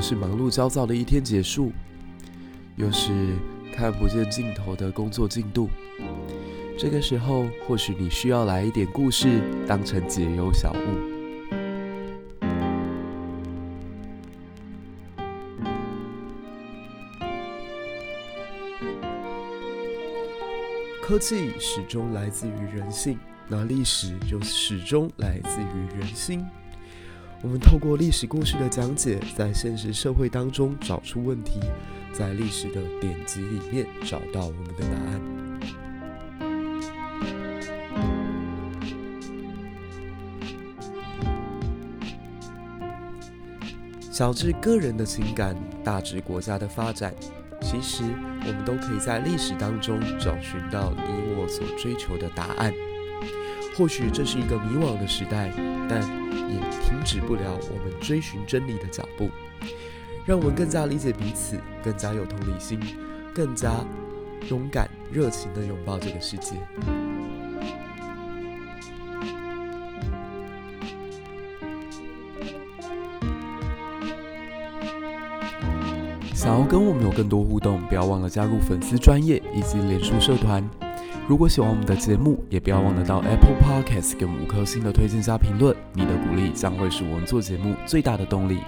[0.00, 1.72] 是忙碌焦躁的一天结束，
[2.76, 3.10] 又是
[3.74, 5.68] 看不见尽头的工作进度。
[6.78, 10.76] 这个时候，或许你需要来一点故事，当成解忧小物。
[21.02, 26.46] 科技始终来自于人性，那历史就始终来自于人心。
[27.42, 31.58] 我们透过历史故事的讲解，在现实社会当中找出问题，
[32.12, 35.20] 在历史的典籍里面找到我们的答案。
[44.10, 47.14] 小至个人的情感，大至国家的发展。
[47.62, 48.02] 其实，
[48.46, 52.70] 我们都可以在历史当中找寻到你我所追求的答案。
[53.78, 55.50] 或许这是一个迷惘的时代，
[55.88, 56.02] 但
[56.54, 59.30] 也停止不了我们追寻真理的脚步。
[60.26, 62.78] 让我们更加理解彼此，更加有同理心，
[63.34, 63.72] 更加
[64.48, 66.56] 勇敢、热情地拥抱这个世界。
[76.34, 80.62] 想要跟我们有更多互动，不要忘了加入粉丝专业以及脸书社团。
[81.30, 85.76] 如果喜欢我们的节目，也不要忘了到 Apple Podcast 给我们五颗星的推荐加评论。
[85.92, 88.58] 你的鼓励将会是我们做节目最大的动力。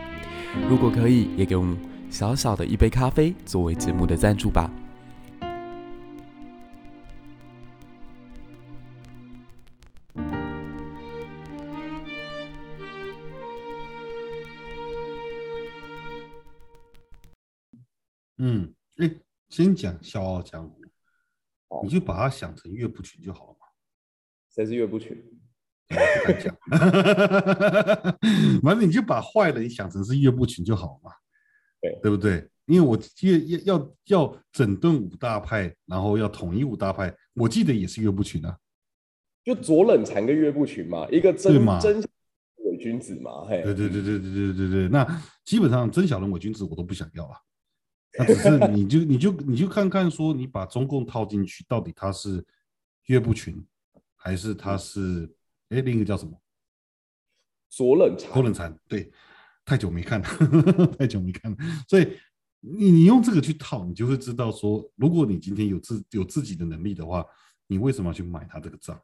[0.71, 1.77] 如果可以，也给我们
[2.09, 4.71] 小小的一杯咖啡作为节目的赞助吧。
[18.39, 19.11] 嗯，哎，
[19.49, 20.71] 先讲《笑傲江湖》，
[21.83, 23.67] 你就把它想成岳不群就好了嘛。
[24.55, 25.17] 谁是岳不群？
[25.89, 26.57] 不敢讲，
[28.63, 31.11] 反正你就把坏人想成是岳不群就好了嘛。
[31.81, 32.49] 对，对不对？
[32.67, 38.57] 因为我要要要要整顿五大派，然后要统一五大派，我记得也是岳不群啊。
[39.45, 42.01] 就左冷禅跟岳不群嘛，一个真真
[42.65, 43.45] 伪君子嘛。
[43.47, 44.89] 嘿，对对对对对对对对。
[44.89, 45.05] 那
[45.45, 47.37] 基本上真小人伪君子我都不想要啊。
[48.19, 52.45] 那只是你就你就你就看看说，你把中共套进去，到底他是
[53.07, 53.65] 岳不群，
[54.17, 55.33] 还是他是
[55.71, 56.39] 哎另一个叫什么？
[57.71, 58.31] 左冷禅。
[58.33, 59.11] 左冷禅，对，
[59.65, 60.29] 太久没看了，
[60.99, 61.57] 太久没看了。
[61.89, 62.17] 所以
[62.61, 67.25] 你你用这个去套，你就会知道说，如果你今天有自有自己的能力的话，
[67.67, 69.01] 你为什么要去买他这个账？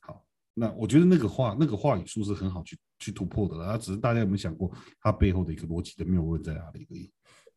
[0.00, 0.24] 好，
[0.54, 7.12] 那我觉得那个话那个话语术是很好去去突破的，啊，只是大家有没有想过，它背后的一个逻辑的谬论在哪里而已。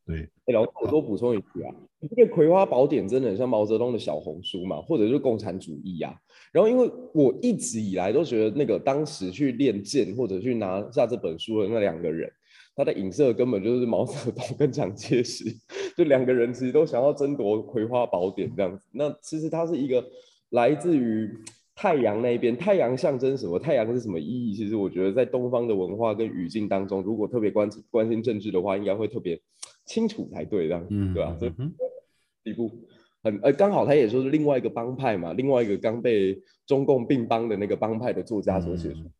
[0.06, 1.72] 对，然后我多补充一句啊，
[2.16, 6.14] 这个《葵花宝典》真的很像毛泽东的小红书嘛，或者是共产主义啊。
[6.52, 12.28] 然后，因为我一直以来都觉得，那个当时去练剑或者去拿下这本书的那两个人，
[12.74, 15.44] 他的影射根本就是毛泽东跟蒋介石，
[15.96, 18.82] 就两个人其实都想要争夺《葵花宝典》这样子。
[18.90, 20.04] 那其实它是一个
[20.48, 21.30] 来自于
[21.76, 23.60] 太阳那边，太阳象征什么？
[23.60, 24.54] 太阳是什么意义？
[24.54, 29.40] 其实我觉得在东方的文化跟语境当中，如果特别关关心政治的话，应该会特别。
[29.90, 31.36] 清楚才对，这样，嗯，对吧？
[31.40, 32.70] 这一部
[33.24, 39.10] 很呃，刚好他也说是另外一个帮派嘛，另外一个刚被中共并帮的那个帮派的作家所写出，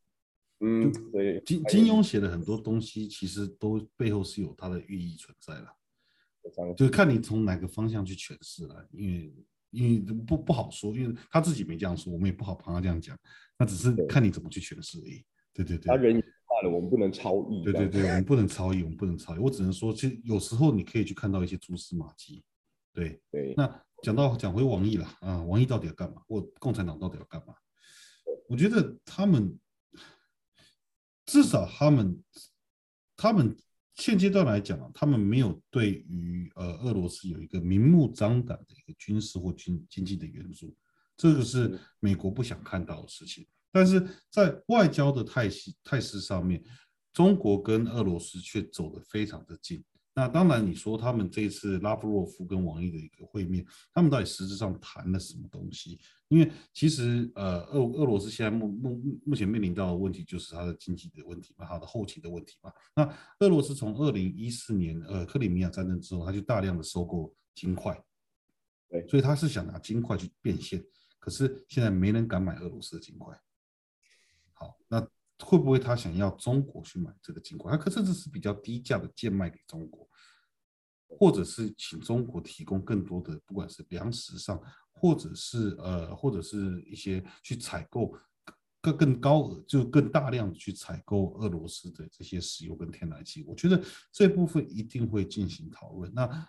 [0.61, 1.43] 嗯，对。
[1.45, 8.87] 金金庸写的很多东西，其实都背后是有它的寓意存在了，就看你从哪个方向去诠释了。
[8.93, 9.35] 因为
[9.71, 13.19] 因为不不好说，因为他自己没这样说，我们也不好帮他这样讲，
[13.59, 15.25] 那只是看你怎么去诠释而已。
[15.53, 16.23] 对对对，他人。
[16.69, 17.63] 我们不能超译。
[17.63, 19.39] 对对对，我们不能超译，我们不能超译。
[19.39, 22.43] 我只能说，其实有时候你可以去看到一些蛛丝马迹。
[22.93, 23.55] 对对。
[23.57, 26.23] 那讲到讲回王毅了啊，王毅到底要干嘛？
[26.27, 27.55] 或共产党到底要干嘛？
[28.49, 29.57] 我觉得他们
[31.25, 32.21] 至少他们
[33.17, 33.57] 他们
[33.95, 40.75] 现阶段来讲啊，他们没有对于呃俄罗斯有一个明目张胆的一个军事或经经济的援助，
[41.17, 43.47] 这个是美国不想看到的事情。
[43.73, 46.63] 但是在外交的态势态势上面，
[47.13, 49.83] 中国跟俄罗斯却走得非常的近。
[50.13, 53.65] 那当然，你说他们这次拉夫洛夫跟王毅的一个会面，
[53.95, 55.99] 他们到底实质上谈了什么东西？
[56.29, 62.73] 因为其实呃，俄俄罗斯现在目目目前面临到的问题就是它的经济的问题嘛，它的后勤的问题嘛。
[62.95, 63.05] 那
[63.39, 67.97] 俄罗斯从二零一四年呃克里米亚战争之后，他就大量的收购金块，
[68.91, 70.85] 对，所以他是想拿金块去变现，
[71.21, 73.41] 可是现在没人敢买俄罗斯的金块。
[74.61, 75.01] 好，那
[75.43, 77.73] 会不会他想要中国去买这个金块？
[77.73, 80.07] 他可甚至是比较低价的贱卖给中国，
[81.09, 84.63] 或者是请中国提供更多的，不管是粮食上，
[84.93, 88.15] 或者是呃，或者是一些去采购
[88.83, 93.43] 更更高额，就更大量的去采购俄罗斯的这些石油跟天然气。
[93.49, 93.83] 我觉得
[94.13, 96.13] 这部分一定会进行讨论。
[96.15, 96.47] 那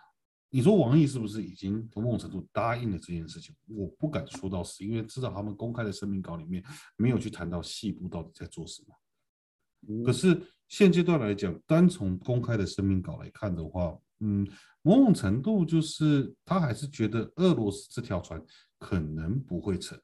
[0.54, 3.56] 你说王毅是不是已经从某种程度答应了这件事情？
[3.70, 6.62] 我不敢说到是，因为至少他们公开的声明稿里面
[6.98, 10.04] 没有去谈到细部到底在做什么。
[10.04, 14.46] 可是现阶段来讲，单从公开的声明稿来看的话，嗯，
[14.82, 18.44] 某种程度就是他还是觉得俄罗斯这条船
[18.78, 19.98] 可能不会沉，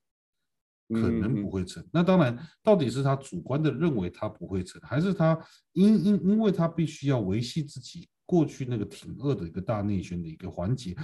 [0.94, 1.86] 可能不会沉。
[1.92, 5.38] 那当然，到底是他主观的认为他不会沉，还是他
[5.74, 8.08] 因因因为他必须要维系自己。
[8.28, 10.96] 过去那个挺俄的一个大内宣的一个环节，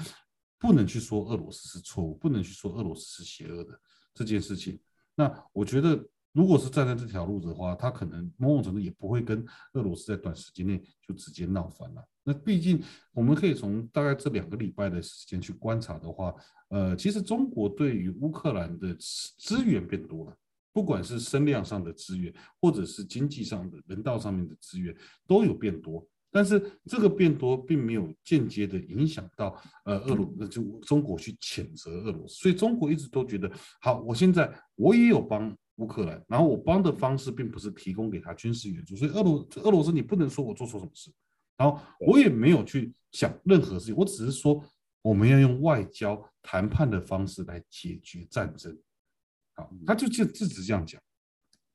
[0.60, 3.80] 不能去说俄罗斯是错误，不能去说俄罗斯是邪恶的
[4.14, 4.80] 这件事情。
[5.16, 9.44] 那我觉得，如果是站在这条路的话，他可能某种程度也不会跟
[9.74, 12.06] 俄罗斯在短时间内就直接闹翻了。
[12.24, 12.82] 那毕竟
[13.14, 16.34] 我们可以从大概这两个礼拜的时间去观察的话，
[16.70, 20.38] 呃，其实中国对于乌克兰的资源变多了，
[20.72, 24.96] 不管是声量上的资源，或者是经济上的、人道上面的资源，
[25.28, 26.08] 都有变多。
[26.34, 33.50] 但是这个变多并没有间接的影响到呃俄罗那就中国去谴责俄罗斯，所以中国一直都觉得
[33.80, 41.12] 好，我现在我也有帮乌克兰，然后我帮的方式并不是提供给他军事援助，所以俄罗俄罗斯你不能说我做错什么事，
[41.56, 44.60] 然后我也没有去想任何事情，我只是说
[45.04, 48.76] 我们要用外交谈判的方式来解决战争，
[49.54, 51.00] 好，他就就就只这样讲，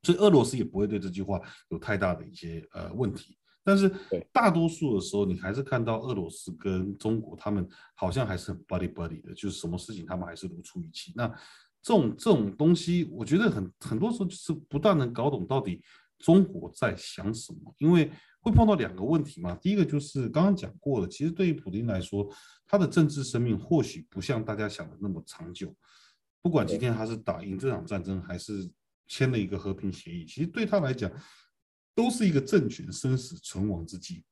[0.03, 3.37] 所以俄罗斯也不会对这句话有太大的一些呃问题。
[3.69, 3.93] 但是
[4.33, 11.13] 大多数的时候，你还是看到俄罗斯跟中国，他们好像还是很 buddy buddy 的，就是什么事情他们还是如出一辙。
[11.15, 11.29] 那
[11.83, 15.83] 这种这种东西，我觉得很很多时候就是不大能搞懂到底
[16.19, 18.11] 中国在想什么，因为
[18.41, 19.55] 会碰到两个问题嘛。
[19.61, 22.27] 第一个就是刚刚讲过了，其实对于普京来说，
[22.67, 25.77] 他的政治生命或许不像大家想的那么长久。
[26.41, 28.67] 不管今天他是打赢这场战争，还是
[29.09, 31.13] 签了一个和平协议，其实对他来讲。
[31.99, 34.23] 都是一个政权生死存亡之际，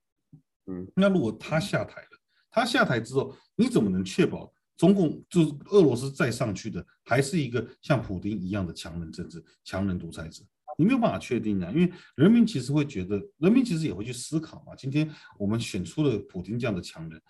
[0.67, 2.09] 嗯，那如果他下台了，
[2.49, 10.45] 他下台之后，你怎么能确保中共就是俄罗斯再上去的还是一个像普京一样的强人政治、强人独裁者？
[10.79, 14.77] 你没有办法确定的，因为人民其实会觉得，人民其实也会去思考嘛。
[14.77, 17.21] 今天我们选出了普京这样的强人，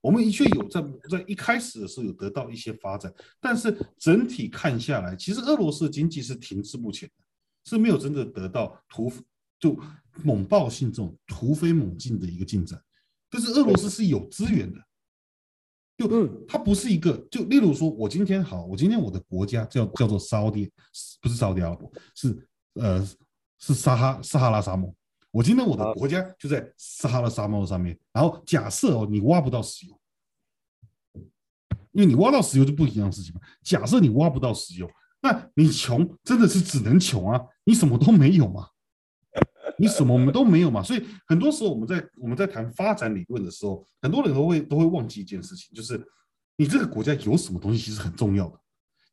[0.00, 7.24] 我们的确有在在一开始的时候有得到一些发展，但是整体看下来，其实俄罗斯的经济是停滞不前的，
[7.70, 9.08] 是没有真的得到突。
[9.64, 9.74] 就
[10.22, 12.78] 猛爆性这种突飞猛进的一个进展，
[13.30, 14.78] 但是俄罗斯是有资源的，
[15.96, 20.70] 就它不是一个，就例如说，我今天好，我今天我的国家叫叫做沙地，
[21.22, 23.02] 不是沙地阿拉伯，是呃
[23.58, 24.94] 是撒哈撒哈拉沙漠，
[25.30, 29.98] 我今天我的国家就在撒哈拉沙漠上面，然后假设哦你挖不到石油，
[31.92, 34.86] 因为你挖到石油就不一样的事情嘛，假设你挖不到石油，
[35.22, 38.68] 那你穷真的是只能穷啊，你什么都没有嘛。
[39.78, 46.00] 你什么我们都没有嘛，所以很多时候我们在我们在谈发展理论的时候，很多人都会都会忘记一件事情，就是
[46.56, 48.58] 你这个国家有什么东西其实很重要的。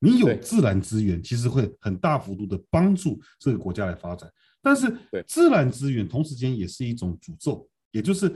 [0.03, 4.27] 你有自然资源，其实会很大幅度的帮助这个国家来发展。
[4.59, 4.95] 但是
[5.27, 8.31] 自然资源同时间也是一种诅咒，也就是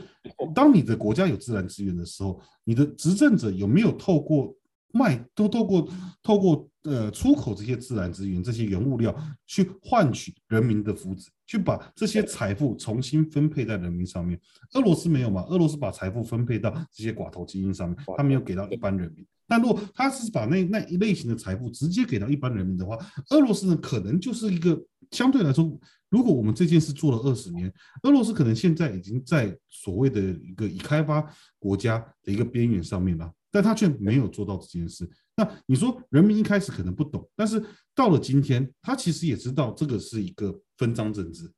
[0.54, 4.56] 当你的国家有自然资源的时候，你的执政者有没有透过
[4.92, 5.88] 卖都透过
[6.22, 9.14] 透过呃出口这些自然资源这些原物料
[9.46, 11.28] 去换取人民的福祉？
[11.46, 14.40] 去把这些财富重新分配在人民上面。
[14.74, 15.44] 俄罗斯没有嘛？
[15.44, 19.24] 俄罗斯把财富分配到这些寡头精英上面，他没有给到一般人民。
[19.48, 22.98] 但如果他是把那那一类型的财富直接给到一般人民的话，
[23.30, 27.72] 俄罗斯呢可能就是一个相对来说，如果我们这件事做了二十年，
[28.02, 31.24] 俄罗斯可能现在已经在所谓的一个已开发
[31.60, 35.08] 国家的一个边缘上面了，但他却没有做到这件事。
[35.38, 37.62] 那你说人民一开始可能不懂，但是
[37.94, 41.52] 到了今天，他其实也知道这个是一个分赃政治，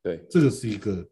[0.00, 1.04] 对，这个是一个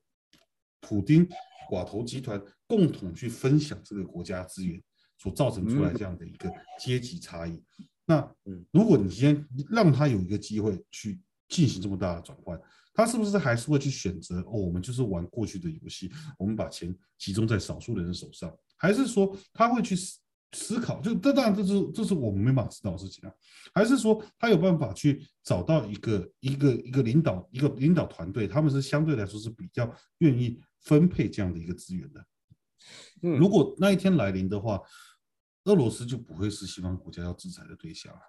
[0.80, 1.28] 普丁
[1.68, 4.80] 寡头集团共同去分享这个国家资源
[5.18, 7.60] 所造成出来这样的一个阶级差异。
[8.06, 8.32] 那
[8.70, 12.56] 如果你今天让他有一个机会去进行这么大的转换，
[12.94, 14.52] 他是不是还是会去选择哦？
[14.52, 19.96] 我们就是玩过去的游戏，我们把钱集中在少数人的手上，还是说他会去？
[20.52, 23.34] 思考，就这当然这是这是我们没办法知道的事情啊，
[23.74, 32.24] 还是说他有办法去找到一个一个一个领导一个领导团队，他们是相对来说是比较愿意分配这样的一个资源的。
[33.22, 34.80] 嗯，如果那一天来临的话，
[35.64, 38.20] 俄罗斯就不会是西方国家要制裁的对象了。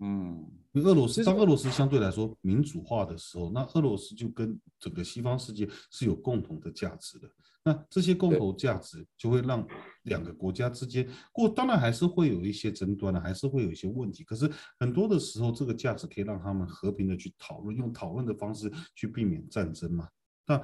[0.00, 7.30] 嗯，因为俄罗斯当俄罗斯相对来说民主化的时候，那俄罗斯就跟整个西方世界是有共同的价值的。
[7.62, 9.66] 那这些共同价值就会让
[10.04, 14.24] 两个国家之间过，当然还是会有一些争端的，还是会有一些问题。
[14.24, 20.08] 可是很多的时候，这个价值可以让他们和平的去讨论，用讨论的方式去避免战争嘛。
[20.46, 20.58] 那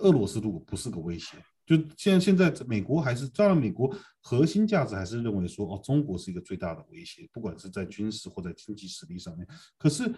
[0.00, 9.46] 俄罗斯如果不是个威胁，就现在现在美国还是，当然美国核心价值还是认为说，哦，中国是一个最大的威胁，不管是在军事或在经济实力上面。
[9.76, 10.10] 可是。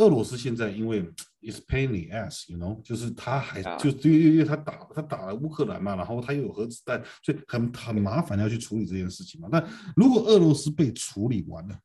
[0.00, 1.02] 俄罗斯现在因为
[1.42, 9.48] is pain in the ass，you know，就是他还就因为因为他打他打了乌克兰嘛，然后他又有核子弹，所以很很麻烦要去处理这件事情嘛。
[9.50, 11.76] 但如果俄罗斯被处理完了，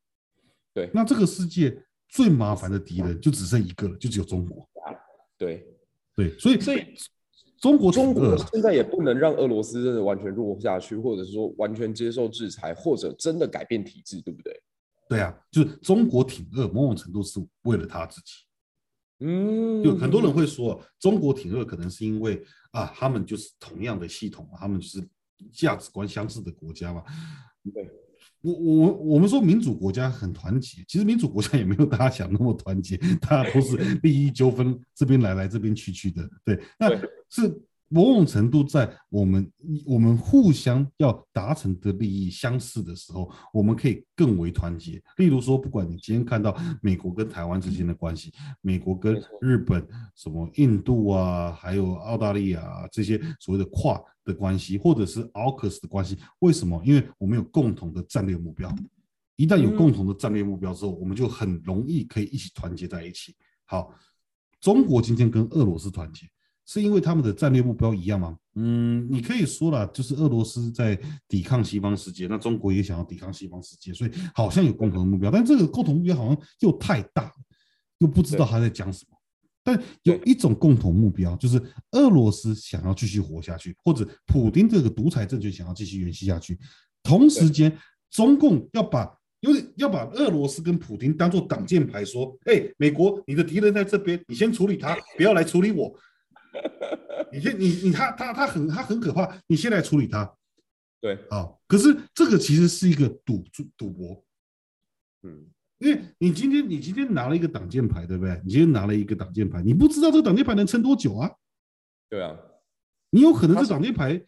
[0.76, 1.76] 对，那这个世界
[2.08, 4.70] 最麻烦的敌人就只剩一个了，就只有中国。
[5.36, 5.66] 对
[6.16, 6.94] 对，所以所以
[7.64, 14.62] 中国中国现在也不能让俄罗斯真的完全弱下去，或者是说完全接受制裁，或者真的改变体制，对不对？
[15.08, 18.34] 对啊，就是中国挺俄，某种程度是为了他自己。
[19.22, 25.02] 嗯，就很多人会说，中国挺俄可能是因为啊，他们就是同样的系统，他们就是
[25.54, 27.02] 价值观相似的国家嘛。
[27.74, 27.90] 对，
[28.44, 36.30] 我我我们说民主国家很团结，其实民主国家也没有大家想那么团结，大家都是利益纠纷，这边来来这边去去的。
[36.46, 36.90] 对，那
[37.30, 37.62] 是。
[37.94, 39.52] 某种程度，在我们
[39.86, 45.00] 我们互相要达成的利益相似的时候，我们可以更为团结。
[45.18, 56.82] 例如说，不管你今天看到美国跟台湾之间的关系，美国跟日本、什么印度啊，还有澳大利亚啊，这些所谓的跨的关系，或者是 AUKUS 的关系，为什么？
[56.84, 58.76] 因为我们有共同的战略目标。
[59.36, 63.36] 一旦有共同的战略目标之后，我们就很容易可以一起团结在一起。
[63.66, 63.94] 好，
[64.60, 66.28] 中国今天跟俄罗斯团结。
[66.66, 68.38] 是因为他们的战略目标一样吗？
[68.56, 77.32] 嗯，你可以说了，就是俄罗斯在抵抗西方世界，那中国也想要抵抗西方世界，所以好像有共同的目标，但这个共同目标好像又太大，
[77.98, 79.18] 又不知道他在讲什么。
[79.64, 81.58] 但有一种共同目标，就是
[81.92, 86.60] 俄罗斯想要继续活下去，或者普丁这个独裁政权想要继续延续下去。
[87.02, 87.76] 同时间，
[88.12, 95.94] 中共要把，因为要把俄罗斯跟普丁当做挡箭牌，说：“哎，美国，你的敌人在这边，你先处理他， 不要来处理我。”
[97.32, 100.32] 你先，你你他他他很他很可怕，你先来处理他。
[101.02, 101.62] 对，好。
[101.68, 103.44] 可是这个其实是一个赌
[103.76, 104.24] 赌博，
[105.24, 105.46] 嗯，
[105.80, 108.40] 因为你今天你今天拿了一个挡箭牌，对不对？
[108.44, 111.32] 你今天拿了一个挡箭牌，你不知道这个挡箭牌能撑多久啊？
[112.10, 112.38] 对啊，
[113.10, 114.24] 你有可能这挡箭牌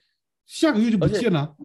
[0.46, 1.56] 下个月就不见了。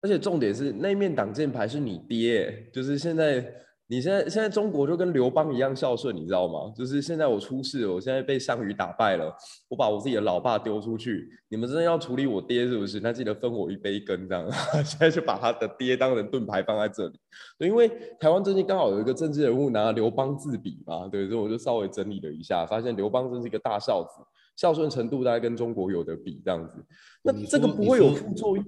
[0.00, 3.65] 而且重点是那面挡箭牌是你爹，就是现在。
[3.88, 6.72] 你现在现在中国就跟刘邦一样孝顺，你知道吗？
[6.74, 9.32] 就是现在我出事了，我现在被项羽打败了，
[9.68, 12.98] 我把我自己的老爸丢出去，你们真的要处理我爹是不是？
[12.98, 14.50] 那记得分我一杯羹，这样。
[14.84, 17.18] 现在就把他的爹当成盾牌放在这里。
[17.58, 17.88] 对，因为
[18.18, 24.20] 台湾最近刚好有一个政治人物拿刘邦自比嘛，对，所以我就稍微整理了一下，发现刘邦真是一个大孝子，
[24.56, 26.84] 孝顺程度大概跟中国有的比这样子。
[27.22, 28.66] 那这个不会有副作用？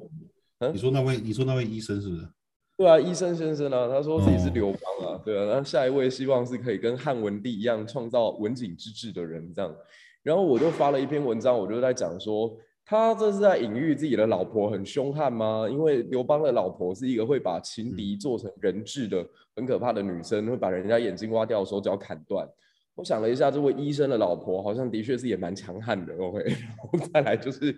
[0.72, 2.28] 你说那位，你说那位医生是不是？
[2.78, 9.74] 对啊，医生先生啊，他说自己是刘邦啊，对啊，那下一位希望是可以跟汉文帝一样创造文景之治的人这样。
[10.22, 15.66] 然后我就发了一篇文章，我就在讲说，他这是在隐喻自己的老婆很凶悍吗？
[15.68, 22.48] 因为刘邦的老婆是一个会把情敌做成人质的很可怕的女生，会把人家眼睛挖掉，手脚砍断。
[22.98, 26.12] 我想了一下，这位医生的老婆好像的确是也蛮强悍的。
[26.16, 27.72] OK， 然后再来就是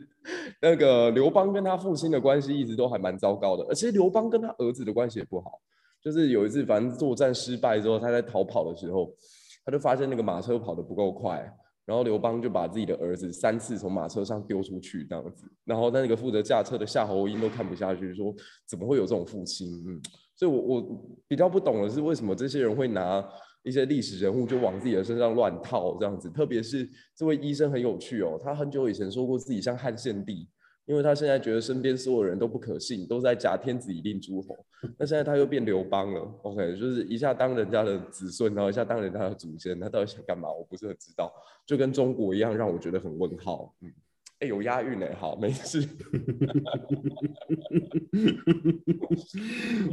[0.62, 5.60] 那个刘邦跟他父亲的关系一直都还蛮糟糕的，而且刘邦跟他儿子的关系也不好。
[6.02, 9.14] 就是有一次，反正作战失败之后，他在逃跑的时候，
[9.62, 11.36] 他就发现那个马车跑得不够快，
[11.84, 18.34] 然后刘邦就把自己的儿子三次从马车上丢出去这样子，然后那个负责驾车的夏侯婴都看不下去，说
[18.66, 19.68] 怎么会有这种父亲？
[19.86, 20.00] 嗯，
[20.34, 23.22] 所以我我比较不懂的是为什么这些人会拿。
[23.62, 30.48] 一些历史人物就往自己的身上乱套这样子，特别是这位医生很有趣哦，他很久以前说过自己像汉献帝，
[30.86, 34.56] 因为他现在觉得身边所有人都不可信，都在假天子以令诸侯。
[34.96, 40.50] 那现在他又变刘邦了，OK，就是一下当人家的子孙，然后一下当人家的祖先，他到底想干嘛？
[40.50, 41.30] 我不是很知道，
[41.66, 43.74] 就跟中国一样，让我觉得很问号。
[43.82, 43.92] 嗯，
[44.38, 45.86] 哎，有押韵哎，好，没事。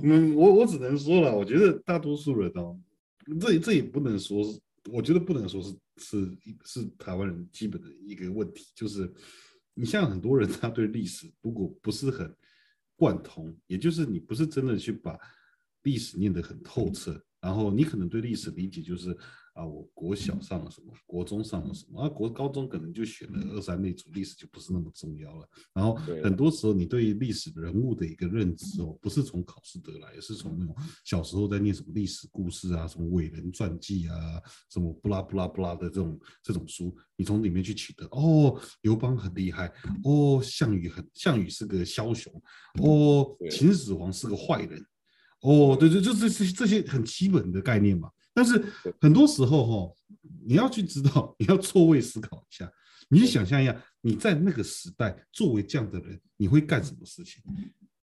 [0.04, 2.78] 嗯，我我只能说了，我觉得大多数人哦。
[3.40, 4.60] 这这也不能说是，
[4.92, 9.12] 我觉得不能说是是是台湾人基本的一个问题，就是
[9.74, 12.34] 你像很多人他对历史如果不是很
[12.96, 15.18] 贯通，也就是你不是真的去把
[15.84, 19.16] 历史念得很透彻，然后你可能对历史理解就是
[19.58, 25.50] 啊，我国小上了什么，国中上了什么，啊，国高中可能就选了二三类组，历史就不是那么重要了。
[25.74, 34.16] 然后很多时候你对历史人物的一个认知哦，不是从考试得来，也是从那种小时候在念什么历史故事啊，什么伟人传记啊，
[34.70, 38.06] 什么不拉不拉不拉的这种这种书，你从里面去取得。
[38.12, 39.74] 哦，刘邦很厉害，
[40.04, 42.32] 哦，项羽很，项羽是个枭雄，
[42.84, 44.80] 哦，秦始皇是个坏人，
[45.42, 48.08] 哦，对对，就是这这些很基本的概念嘛。
[48.38, 48.64] 但是
[49.02, 49.96] 很多时候哈，
[50.46, 52.72] 你要去知道， 你要错位思考一下，
[53.10, 57.42] 你去想象一下，你在那个时代作为这样的人，你会干什么事情？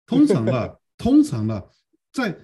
[0.04, 1.64] 通常啊， 通常啊，
[2.12, 2.36] 在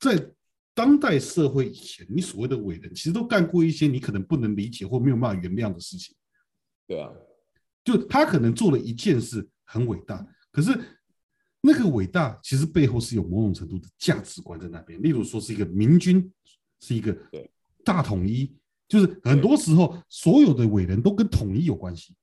[0.00, 0.32] 在
[0.72, 6.16] 当代社会以前，你所谓的伟人，其实都干过一些你可能不能理解或没有办法原谅的事情。
[6.86, 7.12] 对啊，
[7.84, 10.70] 就他可能做了一件事很伟大，可是
[11.60, 15.02] 那个伟大其实背后是有某种程度的价值观在那边。
[15.02, 16.32] 例如说，是一个明君。
[16.80, 17.16] 是一个
[17.84, 18.54] 大统一，
[18.88, 22.14] 就是很多时候所有的伟人都跟统一有关系。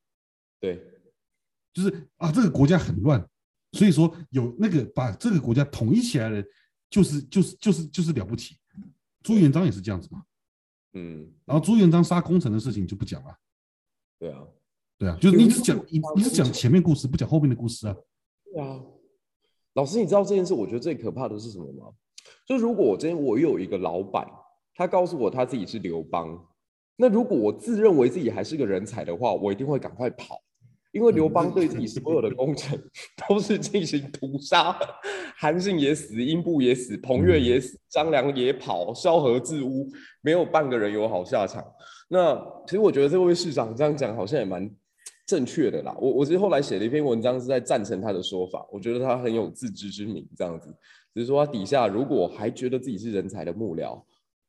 [0.60, 0.82] 对，
[1.74, 3.26] 就是啊，这个国家很乱，
[3.72, 6.48] 所以说有那个把这个国家统一起来的人，
[6.90, 8.56] 就是就是就是就是了不起。
[9.22, 10.24] 朱元璋也是这样子嘛。
[10.94, 13.38] 嗯，然后朱元璋杀功臣的事情就不讲了。
[14.20, 14.48] 对啊，
[14.98, 17.96] 对啊，就是你只讲你你只讲前面故事，不讲后面的故事啊。
[18.46, 18.82] 对啊，
[19.74, 20.54] 老师，你知道这件事？
[20.54, 21.94] 我觉得最可怕的是什么吗？
[22.46, 24.26] 就如果我今天我有一个老板。
[24.76, 26.40] 他告诉我他自己是刘邦，
[26.96, 30.40] 那如果我自认为自己还是个人才的话，我一定会赶快跑，
[30.92, 32.80] 因为刘邦对自己所有的功臣
[33.28, 34.78] 都是进行屠杀，
[35.36, 39.88] 韩信也死，英布也死，彭越也死，张良也跑，萧何自污，
[40.22, 41.64] 没有半个人有好下场。
[42.10, 44.70] 那其实我觉得这位市长这样讲好像也蛮
[45.26, 45.96] 正确的啦。
[46.00, 50.70] 我我其实后来写了一篇文章是在赞成他的说法，我觉得他很有自知之明，这样子
[51.14, 54.00] 只是说他底下如果还觉得自己是人才的幕僚。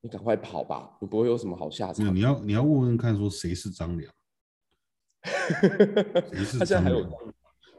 [0.05, 2.15] 你赶快跑吧，你不会有什么好下场。
[2.15, 4.13] 你要你要问问看，说谁是张良？
[6.59, 7.09] 他现在还有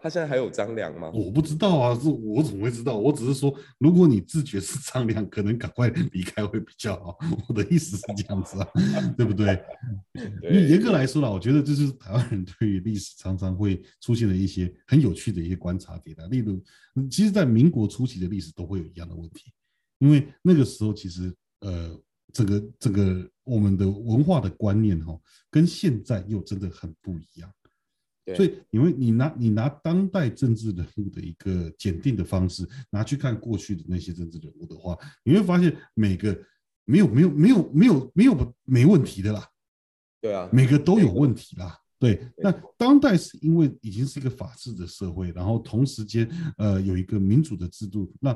[0.01, 1.12] 他现在还有张良吗？
[1.13, 2.98] 我不知道啊，是我怎么会知道？
[2.98, 7.15] 我只是说，如果你自觉是张良，可能赶快离开会比较好。
[7.48, 8.67] 我的意思是这样子啊，
[9.15, 9.63] 对不对？
[10.41, 16.25] 因为严格来说啦，我觉得这就是台湾人对于历史常常会出现的一些很有趣的一些观察点啊。
[16.32, 16.60] 例如，
[17.08, 19.51] 其实，在民国初期的历史都会有一样的问题，
[20.00, 21.96] 因为那个时候其实呃。
[22.36, 25.18] 这个这个我们的文化的观念哈，
[25.50, 27.50] 跟现在又真的很不一样。
[28.36, 36.38] 所以，因为你拿你拿当代政治人物的一个检定的方式，拿去看过去的那些政治人物的话，你会发现每个
[36.83, 39.48] 没有没有没有没有没有没问题的啦。
[40.20, 41.79] 对啊，每个都有问题啦。
[42.00, 48.36] 对，那当代是因为已经是一个法治的社会，然后同时间呃有一个民主的制度，那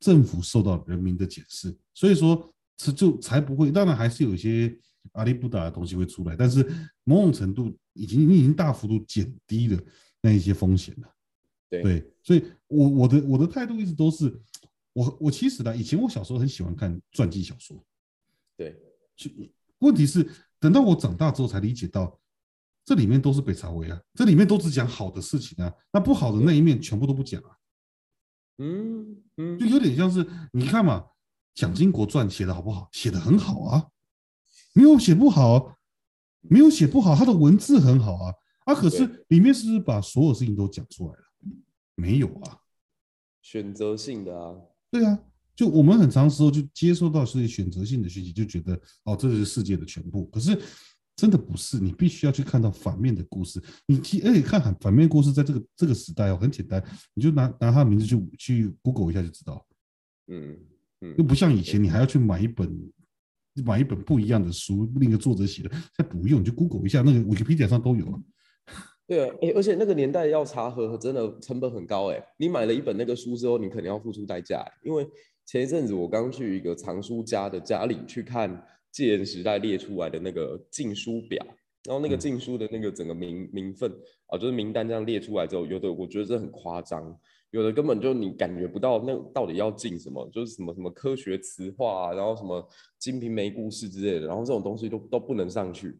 [0.00, 2.52] 政府受到人民的检视，所以说。
[2.78, 4.76] 是就才不会，当然还是有一些
[5.12, 6.64] 阿里不达的东西会出来，但是
[7.02, 9.80] 某种程度已经你已经大幅度减低了
[10.20, 11.14] 那一些风险了。
[11.68, 14.40] 对，对，所以我我的我的态度一直都是，
[14.92, 17.84] 我我其实呢，以前我小时候很喜欢看传记小说。
[18.56, 18.80] 对，
[19.80, 20.28] 问题是
[20.60, 22.18] 等到我长大之后才理解到，
[22.84, 27.50] 这里面都是北朝威啊，这里面都只讲好的事情啊，那不好的那一面全部都不讲啊。
[28.58, 31.04] 嗯嗯，就有点像是你看嘛。
[31.58, 32.88] 蒋经国传写的好不好？
[32.92, 33.84] 写的很好啊，
[34.74, 35.76] 没有写不好，
[36.42, 38.32] 没有写不好，他的文字很好啊。
[38.64, 41.24] 啊，可是里面是不是把所有事情都讲出来了？
[41.96, 42.58] 没有啊，
[43.42, 44.54] 选择性的啊。
[44.88, 45.18] 对啊，
[45.56, 50.26] 就我们很长时候就接收到这些选择性的讯息，就觉得哦，这是世界的全部。
[50.26, 50.56] 可是
[51.16, 53.60] 真的不是，你必须要去看到反面的故事。
[53.86, 56.80] 你去而且看反反面故事，在这个这个时代哦，很简单，
[57.14, 59.66] 你就拿拿他的名字去去 Google 一下就知道。
[60.28, 60.56] 嗯。
[61.16, 62.68] 又不像以前，你还要去买一本，
[63.64, 68.20] 买一本不一样的书，另一个作者写的，现在不用，就 Google 一下，那个 Wikipedia 上都有了。
[69.06, 74.64] 对啊，哎，而且那个年代要查核真的成本很高哎，你买了一本那个书之后，你肯定要付出代价。
[74.82, 75.06] 因为
[75.46, 81.42] 前一阵子我刚去一个藏书家的家里去看戒严时代列出来的那个禁书表，
[81.84, 83.90] 然后那个禁书的那个整个名名分
[84.26, 87.18] 啊，就是名单这样列出来之后，有的我觉得这很夸张。
[87.50, 92.60] 有的根本就你感觉不到那到底要进什么，就是什么什么科学词话啊，然后什么
[92.98, 95.98] 《金瓶梅》故事之类的，然后这种东西都都不能上去。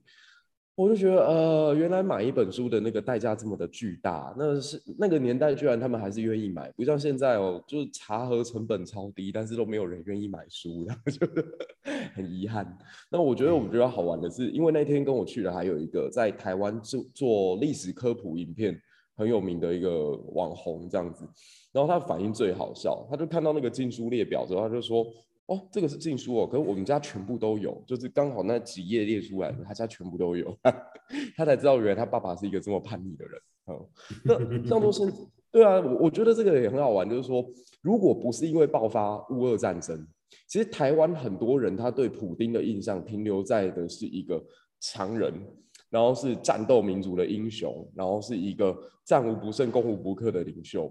[0.74, 11.26] 我就觉得，呃，原来买一本书的那个代价这么的巨大，那是那个年代居然他们还是愿意买，不像现在哦，就是查核成本超低，但是都没有人愿意买书，然后就
[12.14, 12.78] 很遗憾。
[13.10, 18.80] 那我觉得我们觉得好玩的是，因为那天跟我去的还有一个在台湾做做历史科普影片。
[19.18, 21.28] 很有名的一个网红这样子，
[21.72, 25.04] 然后他反应最好笑，他就看到那个禁书列表之后，他就说
[25.46, 30.56] ：“哦，这个是禁书哦，可是我们家全部都有，就是刚好那几页列出来的，他家全部都有，
[31.36, 33.40] 他才知道原来他爸爸是一个这么叛逆的人。
[33.64, 33.86] 哦，
[34.24, 35.02] 那像都是
[35.50, 37.44] 对啊，我我觉得这个也很好玩，就是说，
[37.82, 40.06] 如果不是因为爆发乌俄战争，
[40.46, 44.40] 其实台湾很多人他对普丁的印象停留在的是一个
[44.80, 45.34] 强人，
[45.90, 50.90] 然后是战斗民族的英雄，然后是一个战无不胜、攻无不克的领袖。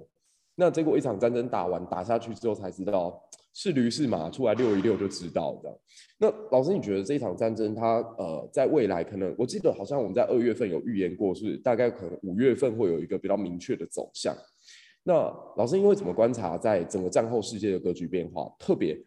[0.55, 3.21] 那结果一场战争打完打下去之后，才知道
[3.53, 5.77] 是驴是马，出来遛一遛就知道这样。
[6.17, 14.35] 那老师，你觉得这一场战争它呃，在未来可能，我记得好像我们在二月份有预言过，是大概可能五月份会有一个比较明确的走向。
[15.03, 15.13] 那
[15.55, 18.97] 老师，因为怎么观察在整个战后世界的格局变化，特别？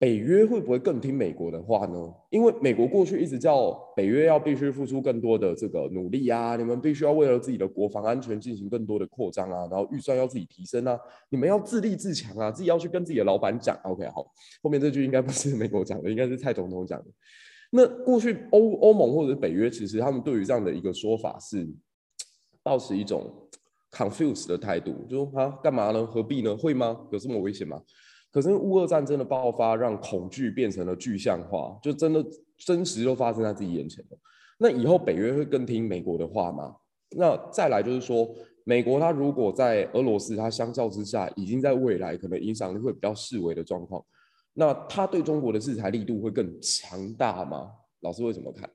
[0.00, 1.94] 北约会不会更听美国的话呢？
[2.30, 13.78] 因为美国过去一直叫北约要必须付出更多的这个努力啊，你们必须要为了自己的国防安全进行更多的扩张啊，然后预算要自己提升啊，你们要自立自强啊，自己要去跟自己的老板讲。
[13.84, 14.24] OK，好，
[14.62, 17.06] 后面这句应该不是美国讲的，应该是蔡总统讲的。
[17.70, 21.68] 那过去欧欧盟或者北约，其实他们对于这样的一个说法是
[22.62, 23.30] 抱持一种
[23.92, 26.06] confuse 的态度，就说啊，干嘛呢？
[26.06, 26.56] 何必呢？
[26.56, 27.06] 会吗？
[27.12, 27.78] 有这么危险吗？
[28.32, 32.24] 可是乌俄战争的爆发，让恐惧变成了具象化，就真的
[32.56, 34.18] 真实就发生在自己眼前了。
[34.58, 36.76] 那以后北约会更听美国的话吗？
[37.16, 38.28] 那再来就是说，
[38.62, 44.04] 美国它如果在俄罗斯，它相较之下已经在未来可能影响力会比较式微的状况，
[44.52, 47.72] 那它对中国的制裁力度会更强大吗？
[48.00, 48.70] 老师会怎么看？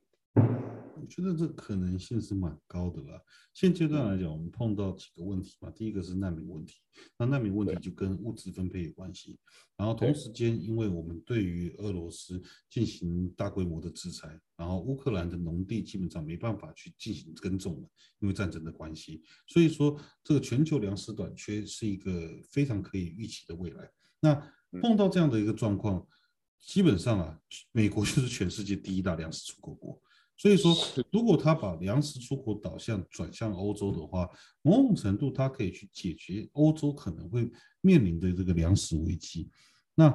[1.06, 3.22] 我觉得这可能性是蛮高的啦。
[3.54, 5.70] 现阶段来讲，我们碰到几个问题嘛。
[5.70, 6.78] 第一个是难民问题，
[7.20, 9.38] 那难民问题就跟物资分配有关系。
[9.78, 12.42] 然后同时间，因为我们对于俄罗斯
[12.72, 19.22] 进行大规模的制裁，然后乌克兰的农地基本上没办法去进行耕种了，因为战争的关系。
[19.46, 23.88] 所以说，这个全球粮食短缺是一个非常可以预期的未来。
[24.20, 24.34] 那
[24.82, 26.04] 碰到这样的一个状况，
[26.60, 27.40] 基本上啊，
[27.72, 30.02] 美国就是全世界第一大粮食出口国。
[30.38, 30.76] 所以说，
[31.12, 34.30] 如果他把粮食出口导向转向欧洲的话，
[34.62, 37.50] 某种程度他可以去解决欧洲可能会
[37.82, 39.50] 面临的这个粮食危机。
[39.96, 40.14] 那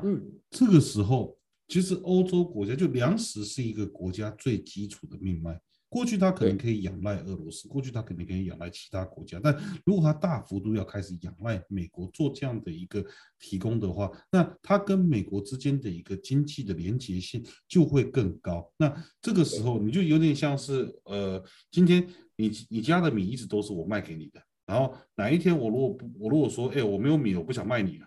[0.50, 5.58] 这个时候，其实欧洲国家就粮食是一个国家最基础的命脉。
[5.90, 9.52] 过去他可能可以仰赖俄罗斯，过去他肯定可以仰赖其他国家，但
[9.84, 13.04] 如果他大幅度要开始仰赖美国做这样的一个
[13.40, 18.72] 提供的话，那他跟美国之间的一个经济的连结性就会更高。
[18.76, 28.06] 那这个时候你就有点像是，呃，今天你你家的米一直都是我卖给你的，然后哪一天我如果不我如果说，哎，我没有米，我不想卖你了，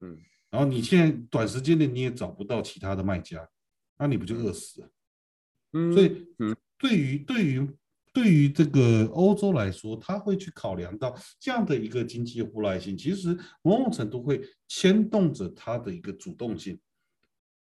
[0.00, 3.46] 嗯，然后你现在短时间内你也找不到其他的卖家，
[3.98, 4.90] 那你不就饿死了？
[5.74, 6.56] 嗯，所以嗯。
[6.78, 7.68] 对于对于
[8.12, 16.78] 对于这个欧洲来说，他会去考量到这样的一个经济互赖性，其实某种程度会牵动着他的一个主动性，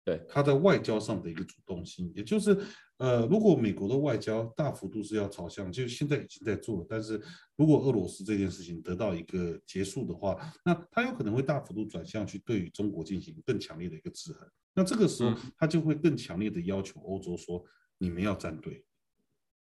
[0.05, 0.21] 对。
[0.29, 2.55] 他在外交上的一个主动性，也就是
[2.99, 7.19] 呃，如果美国的外交大幅度是要朝向，就现在已经在做了，但是
[7.57, 17.65] 如果俄罗斯这件事情得到一个结束的话，那他有可能会大幅度转向去对于中国进行更强烈的一个制衡，那这个时候他就会更强烈的要求欧洲说，
[17.97, 18.85] 你们要站队。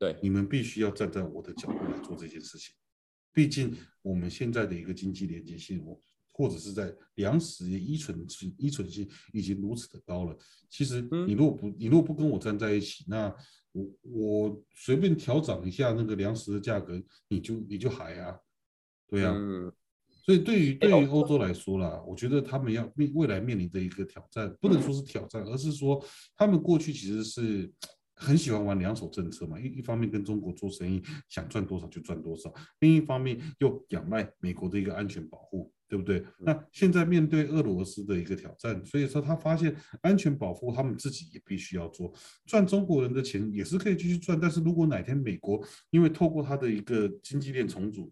[0.03, 2.75] 对，你们必须要站在我的角度来做这件事情。
[3.31, 5.97] 毕竟我们现在的一个经济连接性，我
[6.33, 10.37] 或者是在粮食依存性、依存性已经如此的高了。
[10.69, 13.33] 其实你如果不，你如果不跟我站在一起，那
[13.71, 18.37] 我我随便调整一下那个粮食的价格，你就你就嗨啊，
[19.07, 19.33] 对啊。
[20.25, 27.71] 所以对于对于欧洲来说啦，我觉得他们要面未来面临的一个挑战，不能说是挑战，而是说他们过去其实是。
[28.23, 36.23] 很喜欢玩两手政策嘛，一一方面跟中国做生意，想赚多少就赚多少；另一方面又仰赖美国的一个安全保护，对不对？
[36.39, 42.13] 那现在面对俄罗斯的一个挑战，所以说他发现安全保护他们自己也必须要做，
[42.45, 48.11] 赚中国人的钱也是可以继续赚，但是如果哪天美国因为透过他的一个经济链重组，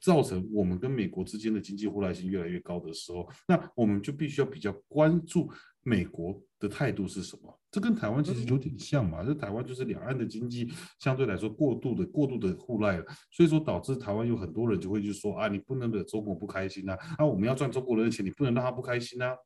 [0.00, 5.50] 造成我们跟美国之间的经济互赖性越来越高的时候，那我们就必须要比较关注
[5.82, 7.60] 美国的态度是什么。
[7.70, 19.36] 这跟台湾其实有点像嘛，这台湾就是两岸的经济相对来说过度的过度的互赖了，所以说导致台湾有很多人就会去说啊，你不能惹中国不开心呐，啊，我们要赚中国人的钱，你不能让他不开心呐，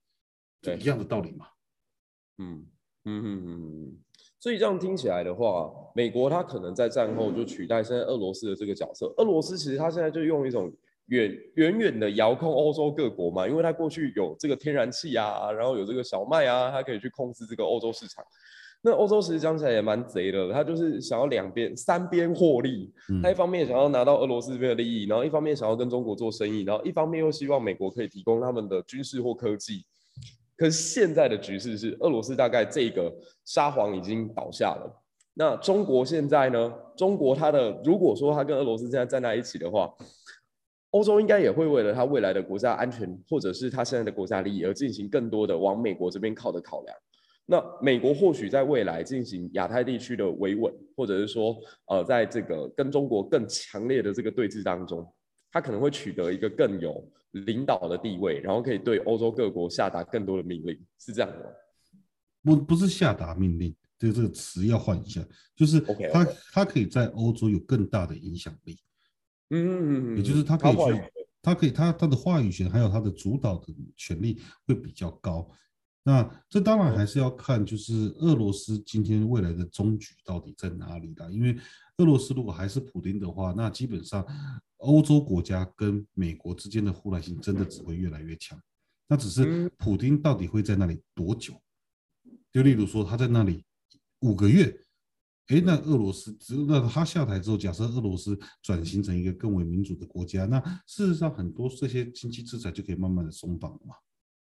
[0.62, 1.46] 对，一样的道理嘛。
[2.38, 2.66] 嗯
[3.04, 3.98] 嗯嗯嗯。
[4.44, 9.06] 所以这样听起来的话，美国它可能在战后就取代现在俄罗斯的这个角色。
[9.16, 10.70] 俄罗斯其实它现在就用一种
[11.06, 18.22] 远远远的遥控欧洲各国嘛，因为它过去有这个天然气啊，然后有这个小麦啊，它可以去控制这个欧洲市场。
[18.82, 22.92] 那欧洲其实讲起来也蛮贼的，它就是想要两边三边获利。
[23.22, 29.86] 它一方面想要拿到俄罗斯这边的利益，然后一方面想要跟中国做生意，然后一方面又希望美国可以提供他们的军事或科技。
[30.56, 33.12] 可是现在的局势是，俄罗斯大概这个
[33.44, 35.02] 沙皇已经倒下了。
[35.34, 36.72] 那中国现在呢？
[36.96, 39.92] 中国它的如果说它跟俄罗斯现在站在一起的话，
[40.90, 46.96] 欧洲应该也会为了它未来的国家安全，或者是它现在的国家利益而进行更多的往美国这边靠的考量。
[47.46, 55.04] 那美国或许在未来进行亚太地区的维稳，或者是说，呃，在这个跟中国更强烈的这个对峙当中，
[55.54, 61.44] 它可能会取得一个更有领导的地位，然后可以对欧洲各国下达更多的命令，是这样的吗？
[62.42, 63.72] 不，不是下达命令。
[63.96, 66.36] 这个这个词要换一下，就是他 okay, okay.
[66.52, 68.76] 他可以在欧洲有更大的影响力，
[69.50, 71.02] 嗯嗯嗯，也就是他可以去，
[71.40, 75.48] 他可以他他的话语权还有他的主导的权力会比较高。
[76.02, 81.30] 那这当然还是要看，就是俄罗斯今天未来的终局到底在哪里的。
[81.30, 81.56] 因为
[81.98, 84.26] 俄罗斯如果还是普丁的话，那基本上
[84.84, 88.60] 欧洲国家跟美国之间的互赖性真的只会越来越强。
[89.08, 91.54] 那只是普京到底会在那里多久？
[92.52, 93.64] 就例如说他在那里。
[94.20, 94.74] 五个月，
[95.48, 96.34] 哎，那俄罗斯，
[96.66, 103.94] 那他下台之后，假设俄罗斯转型成一个更为民主的国家，那事实上很多这些经济制裁就可以慢慢的松绑了嘛。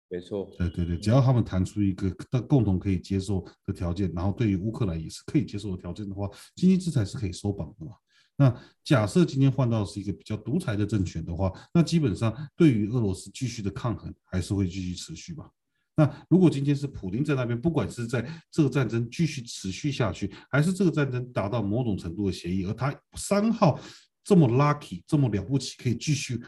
[0.09, 2.09] 没错，对对对，只要他们谈出一个
[2.41, 7.93] 共同可以接受的条件，然后对于乌克兰也是可以接受的条件的话，经济制裁是可以收绑的嘛。
[8.39, 15.49] 那假设今天换到是一个比较独裁的政权的话，那基本上对于俄罗斯继续的抗衡还是会继续持续吧。
[15.97, 23.77] 那如果今天是普京在那边，不管是在这个战争继续持续下去，还是这个战争达到某种程度的协议，而他三号
[24.23, 26.41] 这么 lucky，这么了不起，可以继续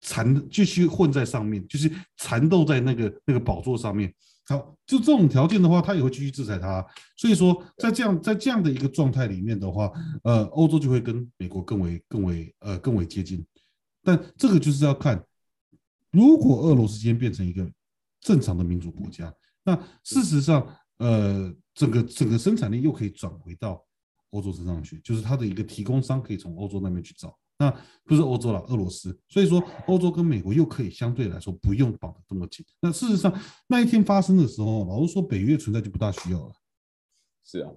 [0.00, 4.10] 缠继续混在上面，就是缠斗在那个那个宝座上面。
[4.46, 6.84] 好，就这种条件的话，他也会继续制裁他。
[7.16, 13.44] 所以说，在这样在这样的一个状态里面的话，呃，欧洲就会跟美国更为更为呃更为接近。
[14.02, 15.24] 但这个就是要看，
[16.10, 17.70] 如果俄罗斯今天变成一个。
[18.22, 19.32] 正常的民主国家，
[19.62, 23.80] 那事实上，呃，整个整个生产力又可以转回到
[24.30, 27.70] 欧洲身上去，就是它的一个提供商可以从欧洲那边去找，那
[28.04, 29.18] 不是欧洲了，俄罗斯。
[29.28, 32.64] 所以说，欧洲跟美国又可以相对来说不用绑得这么紧。
[32.80, 33.32] 那事实上，
[33.66, 36.52] 那一天发生的时候，老实说，北约存在就不大需要了。
[37.44, 37.70] 是啊，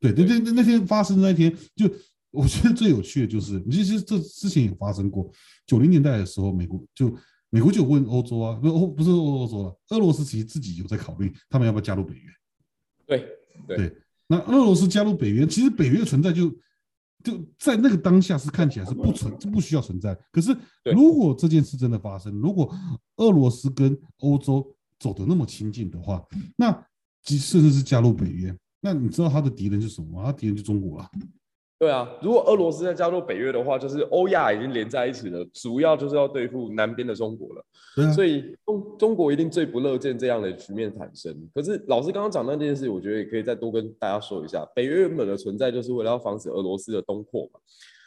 [0.00, 1.90] 对对对，那天发生的那天，就
[2.30, 5.30] 我觉得最有趣的就是，其实这事情也发生过，
[5.66, 7.16] 九零年代的时候，美国就。
[7.48, 12.22] 美国就问欧洲啊，不欧不是欧洲了，俄罗斯其实自己有在考虑，他们要不要加入北约？
[13.06, 13.28] 对
[13.68, 13.96] 对，对，
[14.26, 16.52] 那俄罗斯加入北约，其实北约存在就
[17.26, 20.16] 就在那个当下是看起来是不存，不需要存在。
[20.30, 20.56] 可是
[20.94, 22.72] 如果这件事真的发生，如果
[23.16, 24.64] 俄罗斯跟欧洲
[25.00, 26.24] 走得那么亲近的话，
[26.56, 26.70] 那
[27.24, 30.26] 甚至是加入北约，那你知道他的敌人是什么吗？
[30.26, 31.10] 他敌人就中国了。
[31.78, 37.64] 对啊，如果俄罗斯再加入北约的话，就是欧亚已经连在一起了，主要就是要对付南边的中国了。
[37.96, 41.34] 啊、所以中中国一定最不乐见这样的局面产生。
[41.54, 47.60] 可是老师刚刚讲那件事，我觉得也可以再多跟大家说一下，北约原本的存在就是为了要防止俄罗斯的东扩嘛，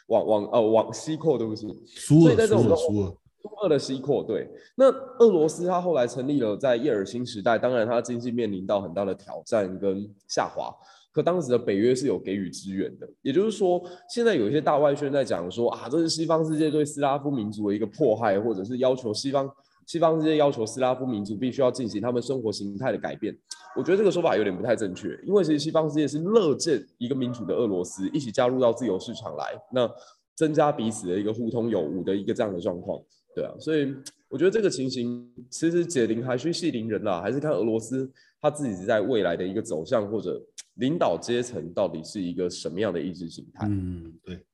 [0.08, 4.48] 往往呃往西扩，对不起，苏所以在这种苏俄苏俄的西扩，对。
[4.74, 4.86] 那
[5.18, 10.74] 俄罗斯它后来成立了，在叶尔辛时代，当然它经济面临到很大的挑战跟下滑。
[11.12, 19.50] 可当时的北约是有给予支援的，也就是说，现在有一些大外宣在讲说啊，这是西方世界对斯拉夫民族的一个迫害，或者是要求西方
[19.86, 23.36] 西方世界要求斯拉夫民族必须要进行他们生活形态的改变。
[23.76, 29.90] 我觉得这个说法有点不太正确，因为其实西方世界是乐见一个民主的俄罗斯一起加入到自由市场来，那
[30.36, 33.00] 增加彼此的一个互通有无的一个这样的状况，
[33.34, 33.92] 对啊，所以
[34.28, 38.08] 我觉得这个情形其实解铃还须系铃人啦，还是看俄罗斯
[38.40, 40.40] 他自己在未来的一个走向或者。
[40.74, 43.66] 领导阶层到底是一个什么样的意识形态？
[43.68, 44.44] 嗯，对，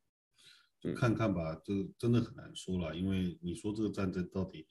[0.80, 2.96] 就看看吧，就真的很难说了。
[2.96, 4.66] 因为你说这个战争到底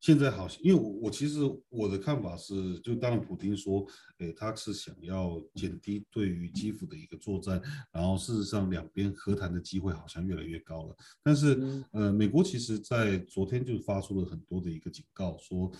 [0.00, 3.86] 现在好像，因为我我其实我的看法是，就当然普京说，
[4.18, 7.60] 哎，他是想要减低对于基辅的一个作战，
[7.92, 10.96] 然后事实上两边和谈的机会好像越来越高了。
[11.22, 15.70] 但是呃，美国其实在昨天就发出了很多的一个警告，说。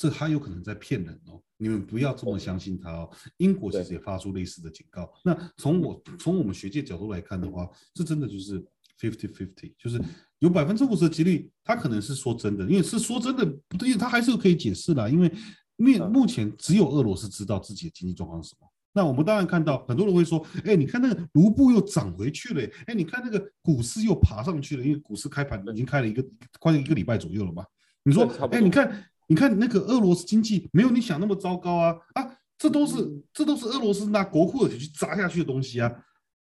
[0.00, 3.10] 这他有可能在骗人哦，你们不要这么相信他哦。
[3.36, 5.12] 英国其实也发出类似的警告。
[5.22, 8.58] 那从我从我们学界角度来看的话，这真的就是
[8.98, 10.00] fifty fifty，就是
[10.38, 13.44] 有百分之五十的几率，他可能是说真的，因为是说真的，
[13.84, 15.30] 因为他还是可以解释的，因为
[15.76, 18.66] 面目前只有俄罗斯知道自己的经济状况是什么。
[18.94, 26.24] 那我们当然看到很多人会说，哎，你看那个卢布又涨回去了，哎，你看那个股市又爬上去了，因为股市开盘已经开了一个
[26.58, 27.62] 快一个礼拜左右了嘛。
[28.02, 29.04] 你说，哎，你看。
[29.30, 32.26] 你看那个俄罗斯经济没有你想那么糟糕啊啊！
[32.58, 32.96] 这都是
[33.32, 35.88] 这都是俄罗斯拿国库的钱去砸下去的东西啊。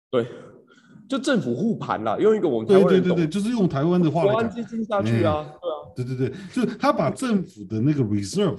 [0.10, 0.28] 对，
[1.08, 5.46] 就政府护盘了，用一个我们对对对对，就是用台湾的话来讲，国安基金下去啊，
[5.96, 8.58] 对啊，对对对，就是他把政府的那个 reserve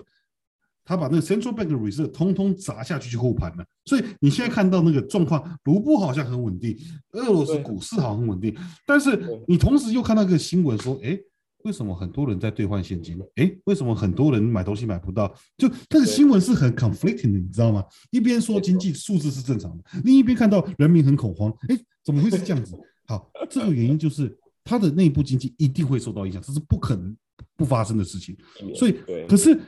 [0.85, 3.65] 他把那个 central bank reserve 通通砸下去去护盘了。
[3.85, 6.77] 所以你现在看到那个状况，卢布好像很稳定，
[7.13, 8.57] 俄罗斯股市好像很稳定，
[8.87, 11.19] 但是你同时又看到一个新闻说，哎，
[11.65, 13.19] 为什么很多人在兑换现金？
[13.37, 15.33] 哎，为什么很多人买东西买不到？
[15.57, 17.85] 就那个新闻是很 conflicting 的，你知道吗？
[18.11, 22.77] 一边说经济数字是正常的，另一边看到人民很恐慌，哎，怎么会是这样子？
[23.07, 27.17] 好，这个原因就是它的内部经济一定会受到影响，这是不可能
[27.57, 28.37] 不发生的事情。
[28.75, 28.97] 所以，
[29.29, 29.59] 可是。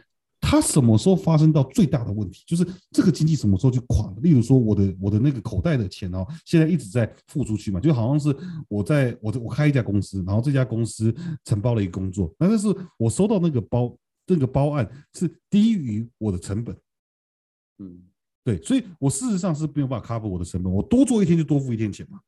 [0.55, 2.45] 它什么时候发生到最大的问题？
[2.47, 4.17] 就是这个经济什么时候就垮了？
[4.23, 8.35] 例如说，我的我的那个口袋的钱哦，现在一直在付出去嘛，就好像是
[8.69, 11.13] 我在我我开一家公司，然后这家公司
[11.45, 13.97] 承包了一个工作，那但是我收到那个包
[14.29, 16.77] 那个包案是低于我的成本，
[17.81, 18.01] 嗯，
[18.45, 22.21] 对，所以我事实上是没有办法 cover 我的成本，我多做一天就多付一天钱嘛，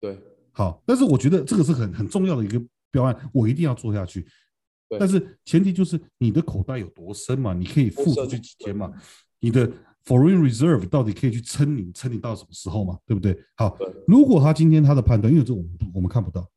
[0.00, 0.18] 对，
[0.52, 2.58] 好，但是我觉得这个是很很重要的一个
[2.90, 4.26] 标案，我一定要做下去。
[4.98, 7.52] 但是前提就是你的口袋有多深嘛？
[7.52, 8.90] 你可以付出去几天嘛？
[9.40, 9.70] 你的
[10.04, 12.98] foreign reserve 到底可以去撑你撑你到什么时候嘛？
[13.04, 13.38] 对不对？
[13.56, 16.50] 好，如果他今天他的判断，因为这我们我们看不到，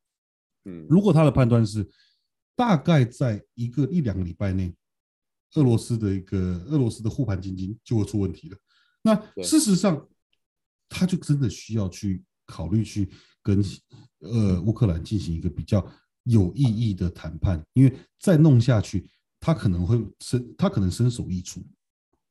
[0.64, 1.86] 嗯，如果他的判断是
[2.56, 4.74] 大概在一个一两个礼拜内，
[5.56, 6.38] 俄罗斯的一个
[6.70, 8.58] 俄罗斯的护盘基金就会出问题了，
[9.02, 10.08] 那事实上
[10.88, 13.10] 他就真的需要去考虑去
[13.44, 13.62] 跟
[14.20, 15.86] 呃乌克兰进行一个比较。
[16.24, 21.62] 有意义的谈判，因为再弄下去，他可能会身，他可能身首异处。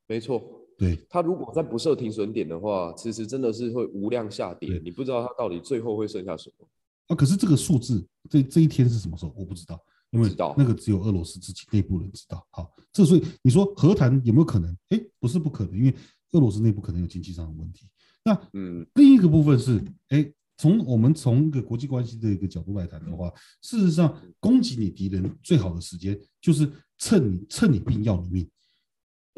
[0.06, 0.42] 没错，
[0.78, 6.66] 对，他如果再不设停损点的话，其实真的是会无量下跌，你不知道他到底最后会剩下什么。
[7.08, 9.34] 啊，可是这个数字，这这一天是什么时候？
[9.36, 12.46] 我不知道，因为那个只有俄罗斯自己内部人知道。
[12.50, 14.76] 好，这所以你说和谈有没有可能？
[14.90, 15.94] 哎，不是不可能，因为
[16.32, 17.86] 俄罗斯内部可能有经济上的问题。
[18.24, 20.32] 那嗯，另一个部分是，哎。
[20.60, 28.50] 从我们从一个国际关系的一个角度来谈的话，事实上，攻击你敌人最好的时间就是趁你趁你病要你命。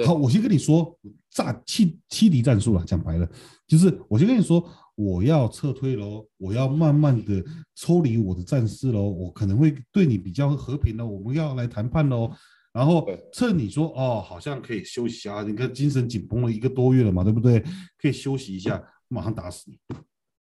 [0.04, 0.98] 好，我先跟你说，
[1.30, 3.30] 诈欺欺敌战术了，讲白了，
[3.68, 7.44] 就是我先跟你说，我要撤退喽，我要慢慢的
[7.76, 12.32] 抽离我的战士喽，我可能会对你比较和平喽，我们要来谈判喽，
[12.72, 17.62] 然后趁你说哦，好像可以休息啊，你看精神紧绷了一个多月了嘛，对不对？
[17.96, 19.78] 可以休息一下，马上打死你。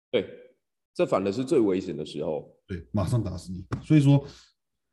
[0.10, 0.49] 对。
[1.00, 3.64] 这反而是最危险的时候，对，马上打死你。
[3.82, 4.22] 所以说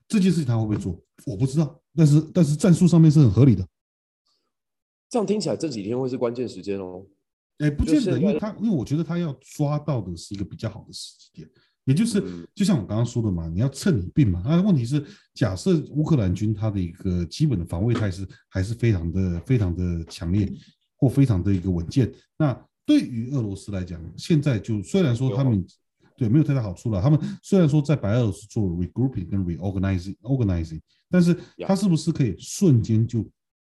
[0.06, 1.82] 这件事情他会不会做，我不知道。
[1.96, 3.66] 但是但是战术上面是很合理的。
[5.10, 7.04] 这样听起来这几天会是关键时间哦。
[7.58, 11.50] 哎，不见得，因为他因为我觉得他要抓到的是一个比较好的时机点，
[11.86, 12.22] 也就是
[12.54, 14.40] 就像我刚刚说的嘛，你要趁你病嘛。
[14.46, 20.48] 那问题是，假设乌克兰军他的一个基本的防卫态势还是非常的非常的强烈，
[20.98, 25.66] 或非常的一个稳健，那对于俄罗斯来讲，现在就虽然说他们。
[26.16, 27.02] 对，没有太大好处了。
[27.02, 33.28] 他们虽然说在白俄罗斯做 regrouping 跟 reorganizing organizing，但是他是不是可以瞬间就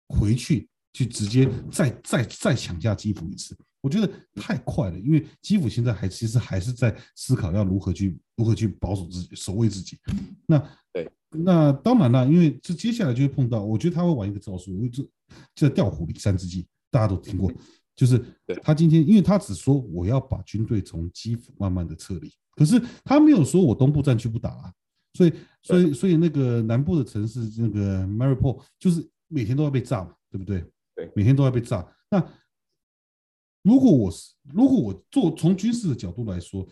[0.09, 3.57] 回去去直接再再再抢下基辅一次？
[3.83, 9.99] 我觉得太快了，因为基辅现在还其实还是在思考要如何去如何去保守自己、守卫自己。
[10.47, 10.59] 那
[10.93, 15.03] 对，那当然了，因为这接下来就会碰到，我觉得他会玩一个招数，因为这
[15.55, 17.51] 叫调虎离山之计，大家都听过。
[18.01, 18.19] 就是
[18.63, 24.73] 他今天，因为他只说我要把军队从基辅慢慢的撤离，可是他没有说我东部战区不打啊，
[25.13, 30.65] 所以所以所以那个南部的城市那个 Mariupol 就是每天都要被炸嘛，对不对？
[30.95, 31.87] 对，每天都要被炸。
[32.09, 32.27] 那
[33.63, 36.67] 如果我是如果我做从军事的角度来说，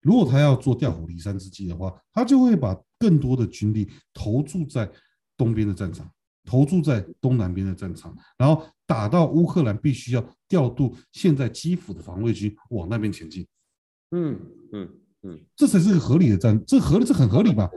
[0.00, 4.90] 如果他要做调虎离山之计的话，他就会把更多的军力投注在
[5.36, 6.10] 东边的战场。
[6.44, 13.46] 投注在东南边的战场，然后打到乌克兰必须要调度现在基辅的防卫军往那边前进。
[14.12, 14.40] 嗯
[14.72, 14.88] 嗯
[15.22, 17.70] 嗯，这才是个合理的战，这合理，这很合理吧？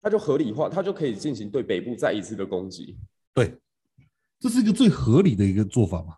[0.00, 2.98] 它就合理化，它就可以进行对北部再一次的攻击。
[3.32, 3.56] 对，
[4.40, 6.14] 这是一个最合理的一个做法嘛？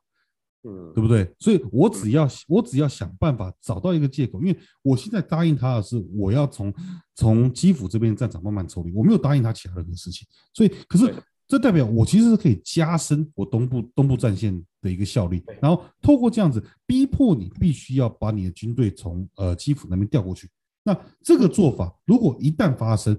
[0.63, 1.31] 嗯，对不对？
[1.39, 6.73] 所以我只要我只要想办法找到一个借口，因为我现在答应他的是我要从
[7.15, 11.15] 从基辅这边战场慢慢抽离，我没有答应他其他任何事情，所以可是。
[11.47, 20.49] 这代表我其实是可以加深我东部东部战线的一个效力，然后透过这样子逼迫你必须要把你的军队从呃基辅那边调过去。
[20.83, 23.17] 那这个做法如果一旦发生，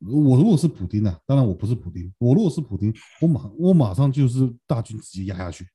[0.00, 5.66] 我如果是普丁啊，当然我不是普丁，我如果是普丁，我马我马上就是大军直接压下去。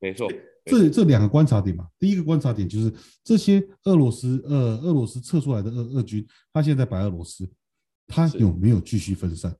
[0.00, 0.26] 没错，
[0.64, 7.48] 这这两个观察点嘛，第一个观察点就是这些俄罗斯呃俄罗斯撤出来的俄俄军，他现在白俄罗斯，
[8.06, 9.54] 他有没有继续分散？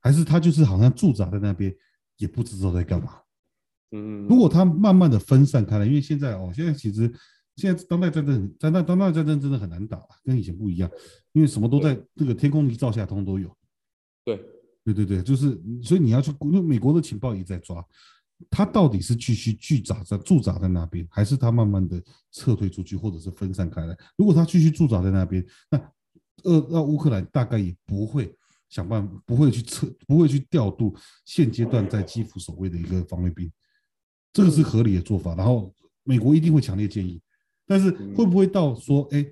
[0.00, 1.74] 还是他就是好像驻扎在那边，
[2.18, 3.18] 也不知道在干嘛。
[3.92, 7.12] 嗯，如果他慢慢的分散开来，因为现在哦，现在其实
[7.56, 10.90] 现在当代战争，当代当代战争真的很难打，跟以前不一样，
[11.32, 13.56] 因为什么都在这个天空一照下，通通都有。
[14.24, 14.44] 对，
[14.84, 17.84] 对对对，就是所以你要去，因为美国的情报也在抓，
[18.50, 23.96] 他到底是继续驻扎在驻扎在那边，还是他慢慢的撤退出去，或者是分散开来？
[24.16, 25.78] 如果他继续驻扎在那边，那
[26.42, 28.36] 呃那乌克兰大概也不会
[28.68, 30.94] 想办法，不会去撤，不会去调度
[31.24, 33.50] 现阶段在基辅守卫的一个防卫兵，
[34.32, 35.34] 这个是合理的做法。
[35.34, 37.20] 然后美国一定会强烈建议，
[37.66, 39.24] 但是会不会到说，哎，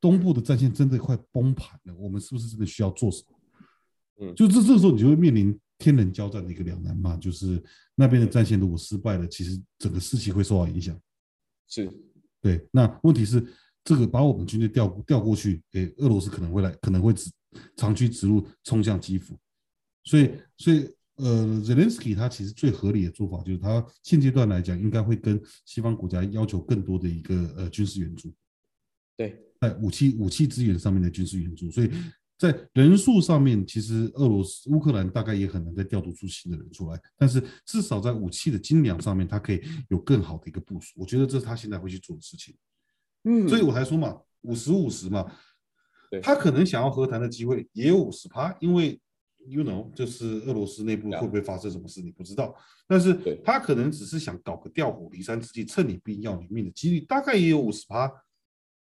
[0.00, 3.38] 东部的战线真的快崩盘了，我们是不是真的需要做什么？
[4.18, 7.62] 嗯，就这这个时候，你就会面临天人交战的一个两难嘛，就是
[7.94, 10.98] 那边的战线如果失败了，其实整个士气会受到影响。
[11.68, 11.90] 是，
[12.40, 12.66] 对。
[12.70, 13.46] 那问题是，
[13.84, 17.30] 这个把我们军队调调过去，诶，俄罗斯可能会来，可能会直
[17.76, 19.36] 长驱直入，冲向基辅。
[20.04, 28.32] 所以，所以，呃，Zelensky 他其实最合理的做法就是，他现阶段来讲，应该会跟西方国家要求更多的一个呃军事援助。
[29.16, 31.90] 对，在武器武器资源上面的军事援助，所以。
[32.38, 40.92] 在人数上面，其实俄罗斯、乌克兰大概也很难再调度出新的人出来，但是至少在武器的精良上面，它可以有更好的一个部署。
[40.98, 42.54] 我觉得这是他现在会去做的事情。
[43.24, 45.24] 嗯，所以我才说嘛，五十五十嘛，
[46.22, 49.00] 他可能想要和谈的机会也有五十趴，因为
[49.46, 52.54] you know，就是俄罗斯内部会不会发生什么事，你不知道。
[52.86, 58.10] 但是他可能只是想搞个调虎离山之计，趁你病要你命的几率大概也有五十趴。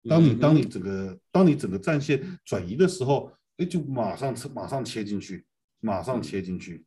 [0.07, 3.32] 当你当你整个当你整个战线转移的时候。
[3.57, 5.45] 哎，就马上马上切进去，
[5.80, 6.84] 马上切进去。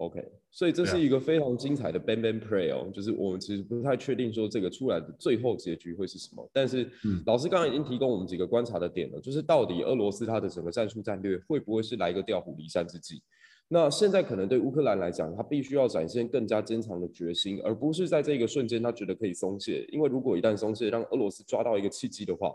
[0.00, 0.18] OK，
[0.50, 6.90] 所以这是一个非常精彩的 bang bang play 哦，就是我们其实不太确定说这个出来的最后结局会是什么，但是
[7.26, 13.22] 老师刚刚已经提供我们几个观察的点了，就是到底俄罗斯它的整个战术战略会不会是来一个调虎离山之计？
[13.68, 22.50] 那现在可能对乌克兰来讲，他必须要展现更加坚强的决心，而不是在这个瞬间他觉得可以松懈，因为如果一旦松懈，让俄罗斯抓到一个契机的话。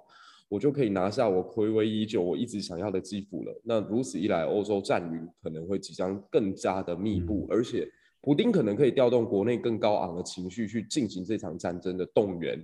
[0.47, 3.61] 我就可以拿下我睽违已久、我一直想要的基辅了。
[3.63, 7.87] 那如此一来，欧洲战云可能会即将更加的密布，而且
[8.21, 12.63] 普丁可能可以调动国内更高昂的情绪去进行这场战争的动员。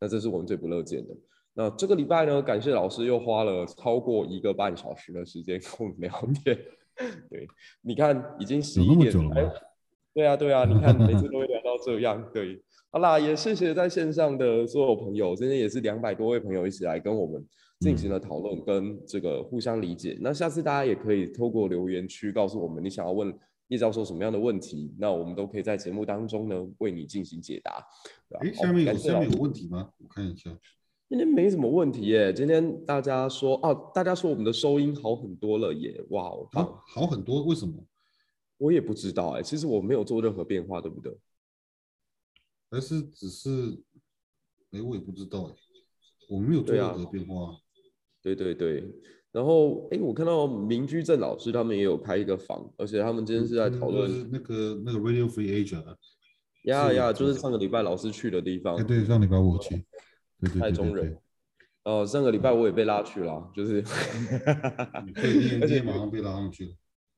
[0.00, 1.14] 那这是我们最不乐见的。
[1.52, 6.10] 那这个礼拜呢，感谢老师又花了超过一个半小时的时间 跟我们聊
[6.42, 6.58] 天。
[7.28, 7.46] 对，
[7.82, 9.52] 你看已经十一点了。
[10.14, 12.24] 对啊，对啊，你看每次都会聊到这样。
[12.32, 12.62] 对。
[12.90, 17.46] 好啦，也谢谢在线上的所有朋友，今天也是两百多位朋友一起来跟我们
[17.80, 20.14] 进行了讨论跟这个互相理解。
[20.14, 23.30] 嗯、那下次大家也可以透过留言区告诉我们你想要问
[23.68, 27.86] 叶教授什么样的问题，那我们都可以在节目当中呢为你进行解答。
[28.40, 29.90] 哎，下面有下面有问题吗？
[29.98, 30.50] 我看一下。
[31.10, 32.32] 今天没什么问题耶。
[32.32, 36.02] 今天大家说哦、啊，大家说我们的收音好很多了耶。
[36.08, 37.74] 哇，好，好，好很多，为什么？
[38.56, 39.42] 我也不知道哎。
[39.42, 41.14] 其实我没有做任何变化，对不对？
[42.70, 43.50] 还是只是，
[44.72, 45.54] 哎，我也不知道哎，
[46.28, 47.56] 我没有做任何变化。
[48.22, 48.84] 对对对，
[49.32, 55.82] 然后哎，我看到明居正老师他们也有开一个房，而且他们今天是在讨论那个那个 Radio Free Asia。
[56.64, 58.76] 呀呀，就是上个礼拜老师去的地方。
[58.76, 59.76] 哎，对，上礼拜我去。
[60.40, 60.60] 对对对。
[60.60, 61.16] 太中人。
[61.84, 63.82] 哦，上个礼拜我也被拉去了，就是。
[65.62, 66.72] 而且马上被拉上去了。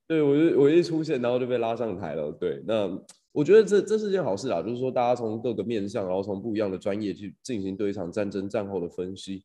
[0.07, 2.31] 对，我就我一出现，然后就被拉上台了。
[2.31, 2.87] 对，那。
[3.31, 9.43] 我觉得这这是件好事啊，就是说大家从各个面向，然后从不一样的专业去进行对一场战争战后的分析。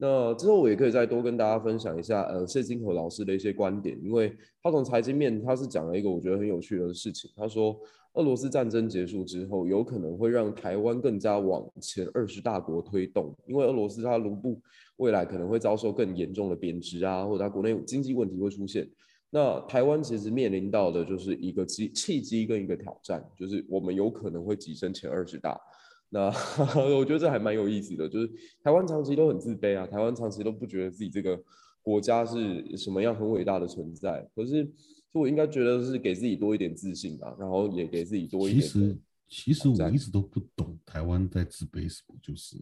[0.00, 4.32] 那之后我也可以再多跟大家分享一下，呃，谢金河老师的一些观点，因为
[4.62, 7.28] 他从财经面他是讲了一个我觉得很有趣的事情。
[7.36, 7.76] 他说，
[8.14, 14.60] 俄罗斯战争结束之后，有可能会让台湾更加往前二十大国推动，因为俄罗斯它卢布
[14.98, 18.88] 未来可能会遭受更严重的贬值啊，或者它国内经济问题会出现。
[19.30, 25.60] 那台湾其实面临到的就是一个机契机跟一个挑战，就是我们有可能会跻身前二十大。
[26.08, 26.32] 那
[26.96, 28.30] 我觉得这还蛮有意思的，就是
[28.64, 31.38] 台湾长期都很自卑啊，台湾长期都不觉得自己这个
[31.82, 34.26] 国家是什么样很伟大的存在。
[34.34, 34.64] 可是，
[35.12, 38.62] 就我应该觉得是给自己多一点自信吧，然后也给自己多一点。
[38.62, 38.98] 其实，
[39.28, 42.56] 其实我一直都不懂台湾在自卑什么，就是，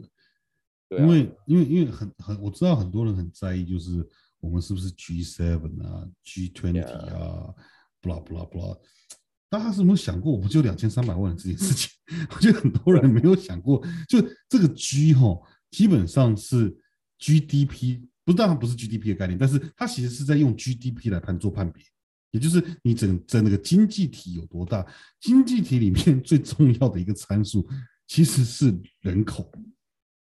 [0.90, 4.04] 因为因为因为很很我知道很多人很在意，就是。
[4.40, 7.54] 我们是不是 G7 啊，G20 啊
[8.02, 8.78] ，，blah blah blah，
[9.48, 11.90] 大家是没有想过，我们就两千三百万人这件事情？
[12.30, 16.76] 我觉得很多人没有想过，就这个 G 哈，基本上是
[17.18, 21.82] GDP，不当然不是 GDP 的概念，但是它其实是在用 GDP 来判做判别，
[22.30, 24.86] 也就是你整整那个经济体有多大，
[25.20, 27.68] 经济体里面最重要的一个参数
[28.06, 29.50] 其实是人口，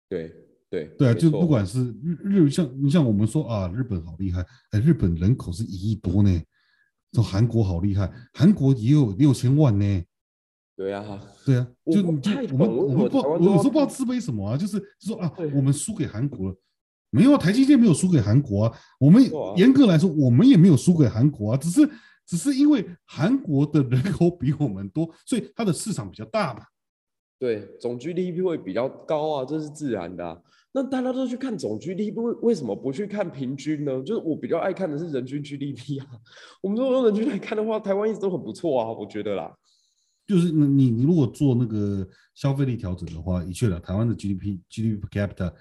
[0.08, 0.34] 对。
[0.70, 6.42] 对对啊，就不管是日日像你像我们说啊，日本好厉害，哎，日本人口是一亿多呢。
[7.12, 10.04] 说韩国好厉害，韩国也有六千万呢。
[10.76, 16.56] 对啊，对啊，就就我们我们不我有时候不知道自卑什么啊，就是说啊，我们输给韩国了，
[17.10, 18.78] 没有，台积电没有输给韩国啊。
[19.00, 19.20] 我们
[19.56, 21.90] 严格来说，我们也没有输给韩国啊，只是
[22.24, 26.62] 只是因为韩国的人口比我们多，所以它的市场比较大嘛。
[27.40, 30.40] 对，总 GDP 会比较高啊，这是自然的啊。
[30.72, 34.02] 那大家都去看总 GDP，为为什么不去看平均呢？
[34.02, 36.06] 就是我比较爱看的是人均 GDP 啊。
[36.62, 39.52] 我们如果用人均来看的话，台湾一直都很不错啊，我觉得啦。
[40.26, 45.52] 就是你你如果做那个消费力调整的话，的确了，台湾的 GDP GDP per capita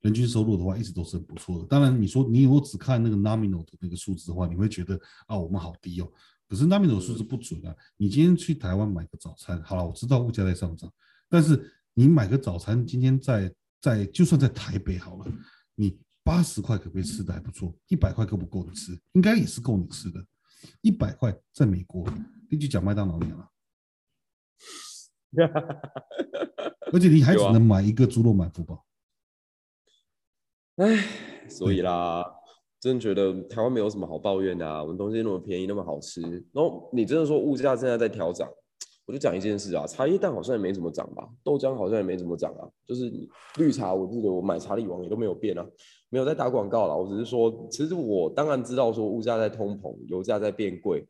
[0.00, 1.66] 人均收入的话，一直都是很不错的。
[1.66, 4.98] 当然，你说你如果只看那个 nominal 的那个数字的话，你会觉得
[5.28, 6.10] 啊，我们好低哦。
[6.48, 7.72] 可是 nominal 数字不准啊。
[7.96, 10.92] 你今天去台湾买个早餐，好了，我知道物价在上涨。
[11.28, 13.52] 但是你买个早餐，今天在
[13.86, 15.26] 在就算在台北好了，
[15.76, 17.72] 你八十块可不可以吃的还不错？
[17.86, 18.98] 一百块够不够你吃？
[19.12, 20.20] 应该也是够你吃的。
[20.80, 22.04] 一百块在美国，
[22.50, 23.48] 你去讲麦当劳你了，
[26.92, 28.84] 而且你还只能买一个猪肉满福堡。
[30.76, 31.06] 哎，
[31.48, 32.24] 所以啦，
[32.80, 36.20] 真的觉得台湾没有什么好抱怨的啊，我们东西那么便宜，那么好吃。
[36.52, 38.48] 然后你真的说物价现在在调涨？
[39.06, 43.08] 我就讲一件事啊，茶叶蛋好像也没怎么涨吧，豆浆好像也没怎么涨啊，就是
[43.56, 45.64] 绿茶，我记得我买茶力王也都没有变啊，
[46.10, 51.06] 没有在打广告啦，我只是说，其实我当然知道说物价在通膨，油价在变贵，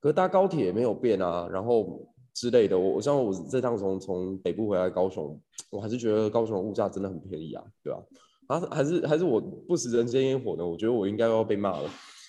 [0.00, 8.02] 可是搭高铁也没有变啊，然后之类的，我我像我这趟从从北部回来高雄，我还是觉得高雄的物价真的很便宜啊，对吧？
[8.48, 11.84] 啊，还是还是我不食人间烟火呢，我觉得我应该要被骂了，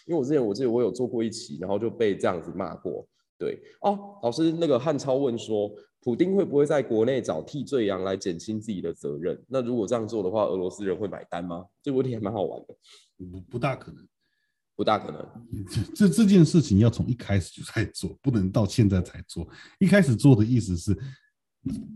[0.07, 3.05] 因为我之前我记得我有做过一期，然后就被这样子骂过。
[3.41, 5.67] 对哦，老师，那个汉超问说，
[6.03, 9.43] 普丁会不会在国内找替罪羊来减轻自己的责任？
[9.47, 11.65] 那如果这样做的话，俄罗斯人会买单吗？
[11.81, 12.75] 这个问题还蛮好玩的。
[13.17, 14.07] 不不大可能，
[14.75, 15.27] 不大可能。
[15.95, 19.47] 这这件事情要从一开始就在做，不能到现在才做。
[19.79, 20.95] 一开始做的意思是，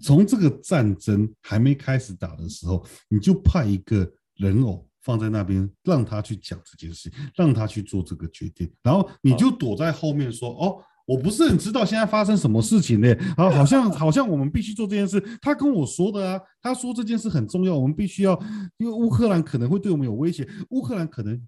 [0.01, 10.83] 从这个战争还没开始打的时候，你就派一个人偶放在那边，让他去讲这件事，让他去做这个决定，然后你就躲在后面说哦。
[11.05, 13.15] 我不是很知道现在发生什么事情呢？
[13.37, 15.21] 啊，好像好像我们必须做这件事。
[15.39, 18.33] 他跟我说的啊，他说这件事很重要，我们必须要，
[18.77, 21.39] 因为乌克兰可能会对我们有威胁，乌克兰可能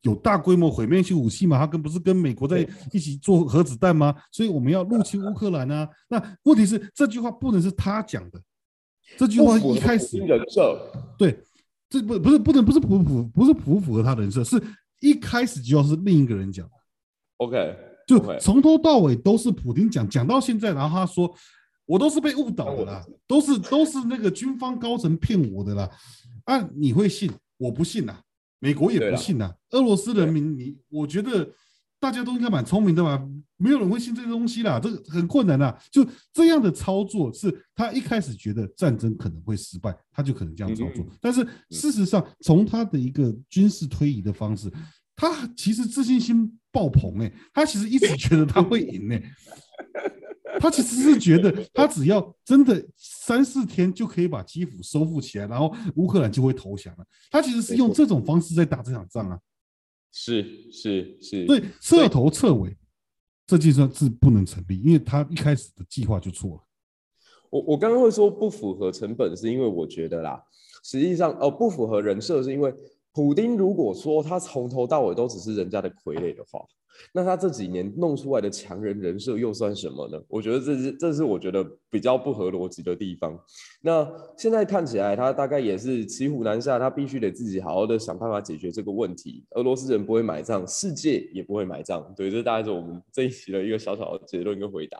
[0.00, 4.14] 有大规模毁灭性武器嘛，他跟不是跟美国在一起做核子弹吗？
[4.32, 5.86] 所以我们要入侵乌克兰啊。
[6.08, 8.40] 那问题是这句话不能是他讲的，
[9.18, 11.38] 这句话一开始人设对，
[11.90, 14.58] 这不不是不能不是不符不是不符合他人设，是
[15.00, 16.72] 一开始就要是另一个人讲的。
[17.36, 17.76] OK。
[18.06, 21.34] 就从头到尾都是普丁讲，讲到现在，然后他说
[21.84, 25.90] 我都是被误导的啦，都是都是那个军方高层骗我的啦，
[26.44, 27.28] 啊，你会信？
[27.58, 28.16] 我不信呐，
[28.60, 31.50] 美国也不信呐，俄罗斯人民，你我觉得
[31.98, 33.20] 大家都应该蛮聪明的吧？
[33.56, 35.76] 没有人会信这个东西啦，这个很困难啦。
[35.90, 44.70] 就这样的操作是他一开始觉得战争可能会失败，他就可能这样操作，但是事实上从他的一个军事推移的方式。
[45.16, 49.22] 他其实自信心爆棚哎，他其实一直觉得他会赢哎，
[50.60, 57.04] 他其实是觉得他只要真的三四天就可以把基辅收复起来，然后乌克兰就会投降了。
[57.30, 59.40] 他其实是用这种方式在打这场仗啊，
[60.12, 62.76] 是是是，所以彻头彻尾
[63.46, 66.62] 这计算是不能成立，因为他一开始的计划就错了。
[67.48, 70.42] 我我刚刚会说不符合成本，是因为我觉得啦，
[70.84, 72.74] 实际上哦不符合人设，是因为。
[73.16, 76.60] 普丁如果说他从头到尾都只是人家的傀儡的话，
[77.14, 80.22] 那他这几年弄出来的强人人设又算什么呢？
[80.28, 83.34] 我觉得这是这是我觉得比较不合逻辑的地方。
[83.80, 84.06] 那
[84.36, 89.42] 现在看起来他大概也是骑虎难下，他必须得自己好好的想办法解决这个问题。
[89.52, 92.12] 俄罗斯人不会买账，世界也不会买账。
[92.14, 94.98] 对，这大概是我们这一期的一个小小的结论跟回答。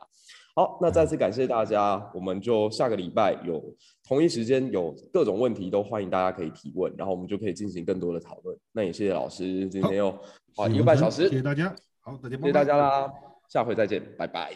[0.57, 3.63] 好，那再次感谢大家，我们就下个礼拜有
[4.09, 8.59] 同一时间有各种问题都欢迎大家可以提问，然后我们就可以进行更多的讨论。
[8.73, 10.19] 那也谢谢老师今天又
[10.55, 11.69] 花一个半小时，谢谢大家，
[12.01, 13.13] 好，大家谢谢大家啦，
[13.51, 14.51] 下回再见，拜拜，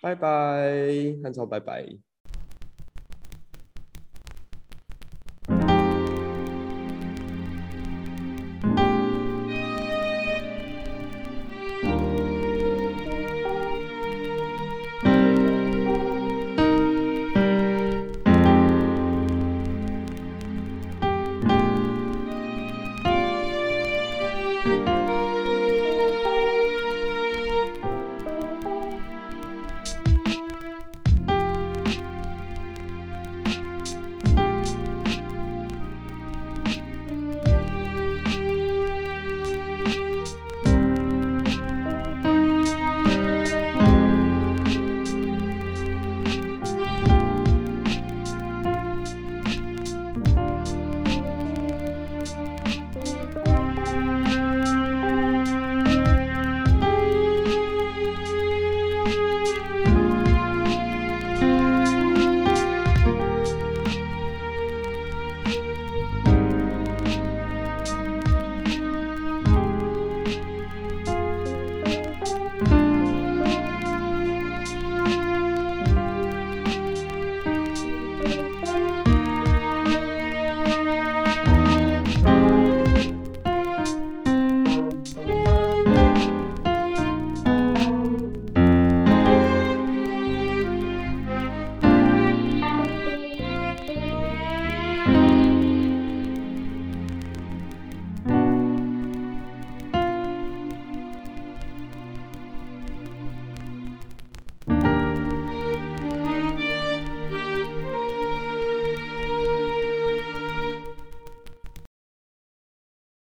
[0.00, 0.72] 拜拜，
[1.22, 1.86] 汉超拜拜。